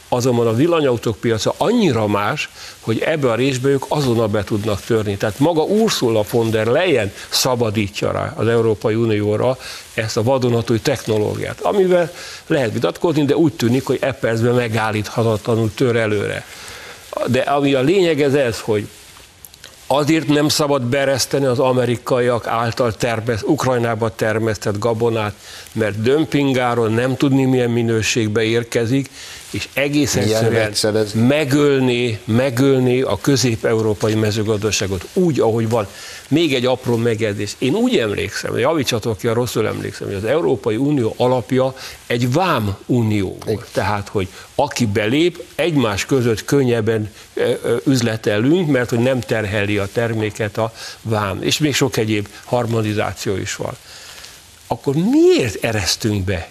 azonban 0.08 0.46
a 0.46 0.54
villanyautók 0.54 1.16
piaca 1.16 1.54
annyira 1.56 2.06
más, 2.06 2.48
hogy 2.80 2.98
ebbe 2.98 3.30
a 3.30 3.34
részbe 3.34 3.68
ők 3.68 3.84
azonnal 3.88 4.28
be 4.28 4.44
tudnak 4.44 4.80
törni. 4.80 5.16
Tehát 5.16 5.38
maga 5.38 5.62
Ursula 5.62 6.24
von 6.30 6.50
der 6.50 6.66
Leyen 6.66 7.12
szabadítja 7.28 8.12
rá 8.12 8.32
az 8.36 8.46
Európai 8.46 8.94
Unióra 8.94 9.58
ezt 9.94 10.16
a 10.16 10.22
vadonatúj 10.22 10.80
technológiát, 10.80 11.60
amivel 11.60 12.12
lehet 12.46 12.72
vitatkozni, 12.72 13.24
de 13.24 13.36
úgy 13.36 13.52
tűnik, 13.52 13.86
hogy 13.86 13.98
e 14.00 14.12
percben 14.12 14.54
megállíthatatlanul 14.54 15.74
tör 15.74 15.96
előre. 15.96 16.44
De 17.26 17.40
ami 17.40 17.74
a 17.74 17.80
lényeg 17.80 18.22
ez 18.22 18.34
ez, 18.34 18.60
hogy 18.60 18.88
azért 19.86 20.28
nem 20.28 20.48
szabad 20.48 20.82
bereszteni 20.82 21.44
az 21.44 21.58
amerikaiak 21.58 22.46
által 22.46 22.92
termesz, 22.92 23.42
Ukrajnába 23.42 24.14
termesztett 24.14 24.78
gabonát, 24.78 25.34
mert 25.72 26.02
dömpingáron 26.02 26.92
nem 26.92 27.16
tudni 27.16 27.44
milyen 27.44 27.70
minőségbe 27.70 28.42
érkezik, 28.42 29.10
és 29.50 29.68
egész 29.72 30.16
egyszerűen 30.16 30.72
megölni, 31.14 32.18
megölni 32.24 33.00
a 33.00 33.18
közép-európai 33.20 34.14
mezőgazdaságot 34.14 35.06
úgy, 35.12 35.40
ahogy 35.40 35.68
van. 35.68 35.86
Még 36.34 36.54
egy 36.54 36.66
apró 36.66 36.96
megjegyzés. 36.96 37.56
Én 37.58 37.74
úgy 37.74 37.96
emlékszem, 37.96 38.58
javítsatok 38.58 39.18
ki, 39.18 39.26
ha 39.26 39.34
rosszul 39.34 39.66
emlékszem, 39.66 40.06
hogy 40.06 40.16
az 40.16 40.24
Európai 40.24 40.76
Unió 40.76 41.14
alapja 41.16 41.74
egy 42.06 42.32
vám 42.32 42.76
unió 42.86 43.38
volt. 43.44 43.66
Tehát, 43.72 44.08
hogy 44.08 44.28
aki 44.54 44.86
belép, 44.86 45.42
egymás 45.54 46.06
között 46.06 46.44
könnyebben 46.44 47.10
üzletelünk, 47.84 48.68
mert 48.68 48.90
hogy 48.90 48.98
nem 48.98 49.20
terheli 49.20 49.78
a 49.78 49.88
terméket 49.92 50.58
a 50.58 50.72
vám. 51.02 51.42
És 51.42 51.58
még 51.58 51.74
sok 51.74 51.96
egyéb 51.96 52.28
harmonizáció 52.44 53.36
is 53.36 53.56
van. 53.56 53.76
Akkor 54.66 54.94
miért 54.94 55.64
eresztünk 55.64 56.24
be 56.24 56.48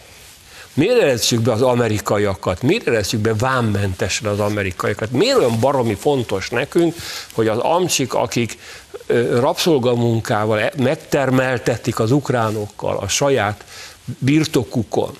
Miért 0.73 1.01
eresztjük 1.01 1.41
be 1.41 1.51
az 1.51 1.61
amerikaiakat? 1.61 2.61
Miért 2.61 2.87
eresztjük 2.87 3.21
be 3.21 3.33
vámmentesen 3.35 4.27
az 4.27 4.39
amerikaiakat? 4.39 5.11
Miért 5.11 5.37
olyan 5.37 5.59
baromi 5.59 5.93
fontos 5.93 6.49
nekünk, 6.49 6.95
hogy 7.33 7.47
az 7.47 7.57
amcsik, 7.57 8.13
akik 8.13 8.57
rabszolgamunkával 9.39 10.59
e- 10.59 10.71
megtermeltetik 10.77 11.99
az 11.99 12.11
ukránokkal 12.11 12.97
a 12.97 13.07
saját 13.07 13.63
birtokukon 14.19 15.17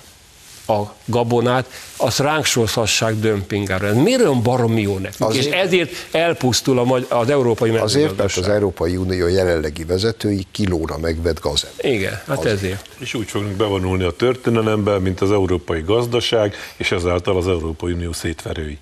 a 0.68 0.82
gabonát, 1.06 1.66
azt 1.98 2.20
ránk 2.20 2.46
sorozhassák 2.46 3.14
dömpingára. 3.16 3.88
Ez 3.88 3.96
miért 3.96 4.22
olyan 4.22 4.42
baromi 4.44 4.82
jó 4.82 4.98
nekünk? 4.98 5.30
Azért- 5.30 5.46
És 5.46 5.52
ezért 5.52 5.92
elpusztul 6.12 6.80
a 6.80 6.84
magy- 6.84 7.06
az 7.10 7.30
európai 7.30 7.78
Azért, 7.78 8.18
mert 8.18 8.38
az. 8.38 8.48
Európai 8.48 8.96
Unió 8.96 9.28
jelenlegi 9.28 9.84
vezetői 9.84 10.46
kilóra 10.52 10.98
megvett 10.98 11.40
gazem. 11.40 11.72
Igen, 11.82 12.22
hát 12.28 12.46
ezért. 12.46 12.90
És 12.98 13.14
úgy 13.14 13.30
fogunk 13.30 13.52
bevonulni 13.52 14.04
a 14.04 14.12
történelembe, 14.12 15.00
mint 15.00 15.22
az 15.22 15.32
európai 15.32 15.82
gazdaság, 15.82 16.56
és 16.76 16.92
ezáltal 16.92 17.38
az 17.38 17.48
Európai 17.48 17.92
Unió 17.92 18.12
szétverői. 18.14 18.78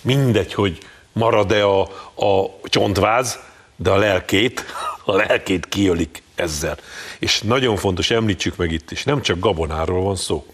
Mindegy, 0.00 0.54
hogy 0.54 0.78
marad-e 1.12 1.64
a, 1.64 1.80
a 2.14 2.58
csontváz, 2.64 3.38
de 3.76 3.90
a 3.90 3.96
lelkét, 3.96 4.64
a 5.04 5.16
lelkét 5.16 5.66
kiölik 5.68 6.22
ezzel. 6.34 6.76
És 7.18 7.40
nagyon 7.40 7.76
fontos, 7.76 8.10
említsük 8.10 8.56
meg 8.56 8.72
itt 8.72 8.90
is, 8.90 9.04
nem 9.04 9.22
csak 9.22 9.38
gabonáról 9.38 10.02
van 10.02 10.16
szó, 10.16 10.46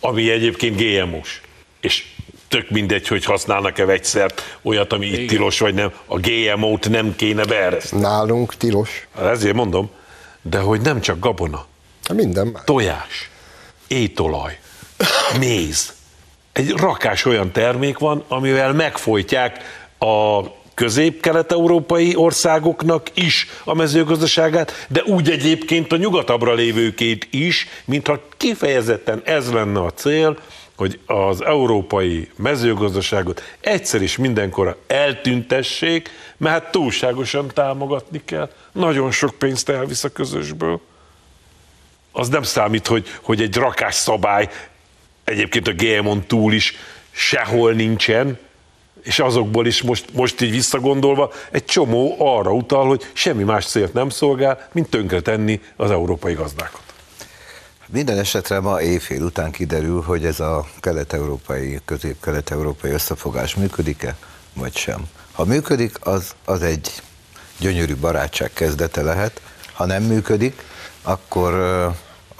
ami 0.00 0.30
egyébként 0.30 0.76
GMO-s. 0.80 1.40
És 1.80 2.04
tök 2.48 2.70
mindegy, 2.70 3.08
hogy 3.08 3.24
használnak-e 3.24 3.84
vegyszert, 3.84 4.58
olyat, 4.62 4.92
ami 4.92 5.06
itt 5.06 5.28
tilos 5.28 5.58
vagy 5.58 5.74
nem, 5.74 5.92
a 6.06 6.18
GMO-t 6.18 6.88
nem 6.88 7.16
kéne 7.16 7.44
beereszteni. 7.44 8.02
Nálunk 8.02 8.56
tilos, 8.56 9.08
Ezért 9.18 9.54
mondom, 9.54 9.90
de 10.42 10.58
hogy 10.58 10.80
nem 10.80 11.00
csak 11.00 11.18
gabona, 11.18 11.66
Hát 12.04 12.16
minden 12.16 12.46
más. 12.46 12.62
tojás, 12.64 13.30
étolaj, 13.86 14.58
méz. 15.38 15.92
Egy 16.52 16.70
rakás 16.70 17.24
olyan 17.24 17.52
termék 17.52 17.98
van, 17.98 18.24
amivel 18.28 18.72
megfojtják 18.72 19.58
a 19.98 20.40
közép-kelet-európai 20.78 22.16
országoknak 22.16 23.06
is 23.14 23.46
a 23.64 23.74
mezőgazdaságát, 23.74 24.86
de 24.88 25.02
úgy 25.02 25.30
egyébként 25.30 25.92
a 25.92 25.96
nyugatabbra 25.96 26.54
lévőkét 26.54 27.26
is, 27.30 27.66
mintha 27.84 28.20
kifejezetten 28.36 29.22
ez 29.24 29.52
lenne 29.52 29.80
a 29.80 29.90
cél, 29.90 30.38
hogy 30.76 31.00
az 31.06 31.44
európai 31.44 32.28
mezőgazdaságot 32.36 33.42
egyszer 33.60 34.02
is 34.02 34.16
mindenkorra 34.16 34.76
eltüntessék, 34.86 36.10
mert 36.36 36.62
hát 36.62 36.72
túlságosan 36.72 37.50
támogatni 37.54 38.22
kell. 38.24 38.50
Nagyon 38.72 39.10
sok 39.10 39.38
pénzt 39.38 39.68
elvisz 39.68 40.04
a 40.04 40.08
közösből 40.08 40.80
az 42.12 42.28
nem 42.28 42.42
számít, 42.42 42.86
hogy, 42.86 43.06
hogy 43.22 43.42
egy 43.42 43.56
rakás 43.56 43.94
szabály 43.94 44.48
egyébként 45.24 45.68
a 45.68 45.72
GMO-n 45.72 46.26
túl 46.26 46.52
is 46.52 46.74
sehol 47.10 47.72
nincsen, 47.72 48.38
és 49.08 49.18
azokból 49.18 49.66
is 49.66 49.82
most, 49.82 50.04
most 50.12 50.40
így 50.40 50.50
visszagondolva 50.50 51.32
egy 51.50 51.64
csomó 51.64 52.16
arra 52.18 52.52
utal, 52.52 52.86
hogy 52.86 53.10
semmi 53.12 53.42
más 53.42 53.66
célt 53.66 53.92
nem 53.92 54.08
szolgál, 54.08 54.68
mint 54.72 54.90
tönkretenni 54.90 55.60
az 55.76 55.90
európai 55.90 56.34
gazdákat. 56.34 56.80
Minden 57.86 58.18
esetre 58.18 58.60
ma 58.60 58.82
éjfél 58.82 59.22
után 59.22 59.50
kiderül, 59.50 60.02
hogy 60.02 60.24
ez 60.24 60.40
a 60.40 60.66
kelet-európai, 60.80 61.80
közép-kelet-európai 61.84 62.90
összefogás 62.90 63.54
működik-e, 63.54 64.16
vagy 64.54 64.76
sem. 64.76 65.00
Ha 65.32 65.44
működik, 65.44 65.96
az, 66.00 66.34
az 66.44 66.62
egy 66.62 66.90
gyönyörű 67.58 67.96
barátság 67.96 68.52
kezdete 68.52 69.02
lehet. 69.02 69.40
Ha 69.72 69.86
nem 69.86 70.02
működik, 70.02 70.62
akkor 71.02 71.52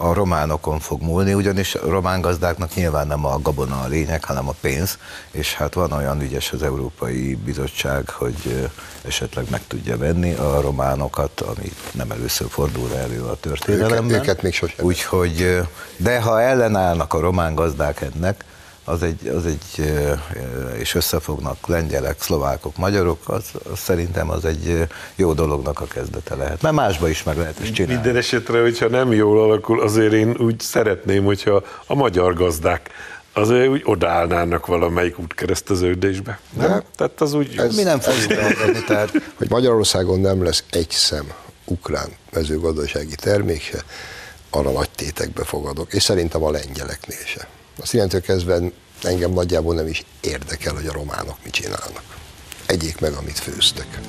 a 0.01 0.13
románokon 0.13 0.79
fog 0.81 1.03
múlni, 1.03 1.35
ugyanis 1.35 1.75
a 1.75 1.89
román 1.89 2.21
gazdáknak 2.21 2.75
nyilván 2.75 3.07
nem 3.07 3.25
a 3.25 3.39
gabona 3.43 3.81
a 3.81 3.87
lényeg, 3.87 4.25
hanem 4.25 4.49
a 4.49 4.55
pénz, 4.61 4.99
és 5.31 5.55
hát 5.55 5.75
van 5.75 5.93
olyan 5.93 6.23
ügyes 6.23 6.53
az 6.53 6.63
Európai 6.63 7.35
Bizottság, 7.35 8.11
hogy 8.11 8.71
esetleg 9.03 9.47
meg 9.51 9.61
tudja 9.67 9.97
venni 9.97 10.35
a 10.35 10.61
románokat, 10.61 11.41
ami 11.41 11.73
nem 11.93 12.11
először 12.11 12.49
fordul 12.49 12.97
elő 12.97 13.23
a 13.23 13.37
történelemben. 13.41 14.05
Őket, 14.05 14.23
őket 14.23 14.43
még 14.43 14.53
sosem. 14.55 14.85
Úgyhogy, 14.85 15.61
de 15.97 16.21
ha 16.21 16.41
ellenállnak 16.41 17.15
a 17.15 17.21
román 17.21 17.55
gazdák 17.55 18.01
ennek, 18.01 18.45
az 18.89 19.03
egy, 19.03 19.29
az 19.29 19.47
egy, 19.47 19.93
és 20.79 20.95
összefognak 20.95 21.67
lengyelek, 21.67 22.23
szlovákok, 22.23 22.77
magyarok, 22.77 23.19
az, 23.27 23.45
az 23.73 23.79
szerintem 23.79 24.31
az 24.31 24.45
egy 24.45 24.87
jó 25.17 25.33
dolognak 25.33 25.81
a 25.81 25.85
kezdete 25.85 26.35
lehet. 26.35 26.63
Mert 26.63 26.75
másba 26.75 27.09
is 27.09 27.23
meg 27.23 27.37
lehet 27.37 27.61
ezt 27.61 27.73
csinálni. 27.73 27.95
Minden 27.95 28.17
esetre, 28.17 28.61
hogyha 28.61 28.89
nem 28.89 29.13
jól 29.13 29.43
alakul, 29.43 29.81
azért 29.81 30.13
én 30.13 30.37
úgy 30.39 30.61
szeretném, 30.61 31.25
hogyha 31.25 31.63
a 31.87 31.95
magyar 31.95 32.35
gazdák 32.35 32.91
azért 33.33 33.69
úgy 33.69 33.83
odaállnának 33.85 34.67
valamelyik 34.67 35.19
útkereszteződésbe. 35.19 36.39
De 36.53 36.83
Tehát 36.97 37.21
az 37.21 37.33
úgy... 37.33 37.57
Ez, 37.57 37.77
Mi 37.77 37.83
nem 37.83 38.01
fogjuk 38.01 38.33
elvenni, 38.33 38.85
tehát 38.87 39.13
hogy 39.39 39.51
Magyarországon 39.51 40.21
nem 40.21 40.45
lesz 40.45 40.65
egy 40.71 40.91
szem 40.91 41.33
ukrán 41.65 42.09
mezőgazdasági 42.33 43.15
termék 43.15 43.63
se, 43.63 43.83
arra 44.51 44.71
nagy 44.71 44.91
tétekbe 44.91 45.45
fogadok, 45.45 45.93
és 45.93 46.03
szerintem 46.03 46.43
a 46.43 46.51
lengyeleknél 46.51 47.25
se. 47.27 47.49
Azt 47.81 47.95
innentől 47.95 48.21
kezdve 48.21 48.61
engem 49.03 49.33
nagyjából 49.33 49.75
nem 49.75 49.87
is 49.87 50.05
érdekel, 50.21 50.75
hogy 50.75 50.87
a 50.87 50.93
románok 50.93 51.37
mit 51.45 51.53
csinálnak. 51.53 52.03
Egyék 52.67 53.01
meg, 53.01 53.13
amit 53.13 53.39
főztek. 53.39 54.01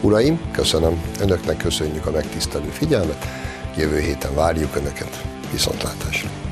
Uraim, 0.00 0.50
köszönöm. 0.52 1.02
Önöknek 1.20 1.56
köszönjük 1.56 2.06
a 2.06 2.10
megtisztelő 2.10 2.68
figyelmet. 2.68 3.24
Jövő 3.76 4.00
héten 4.00 4.34
várjuk 4.34 4.76
Önöket. 4.76 5.22
Viszontlátásra. 5.52 6.45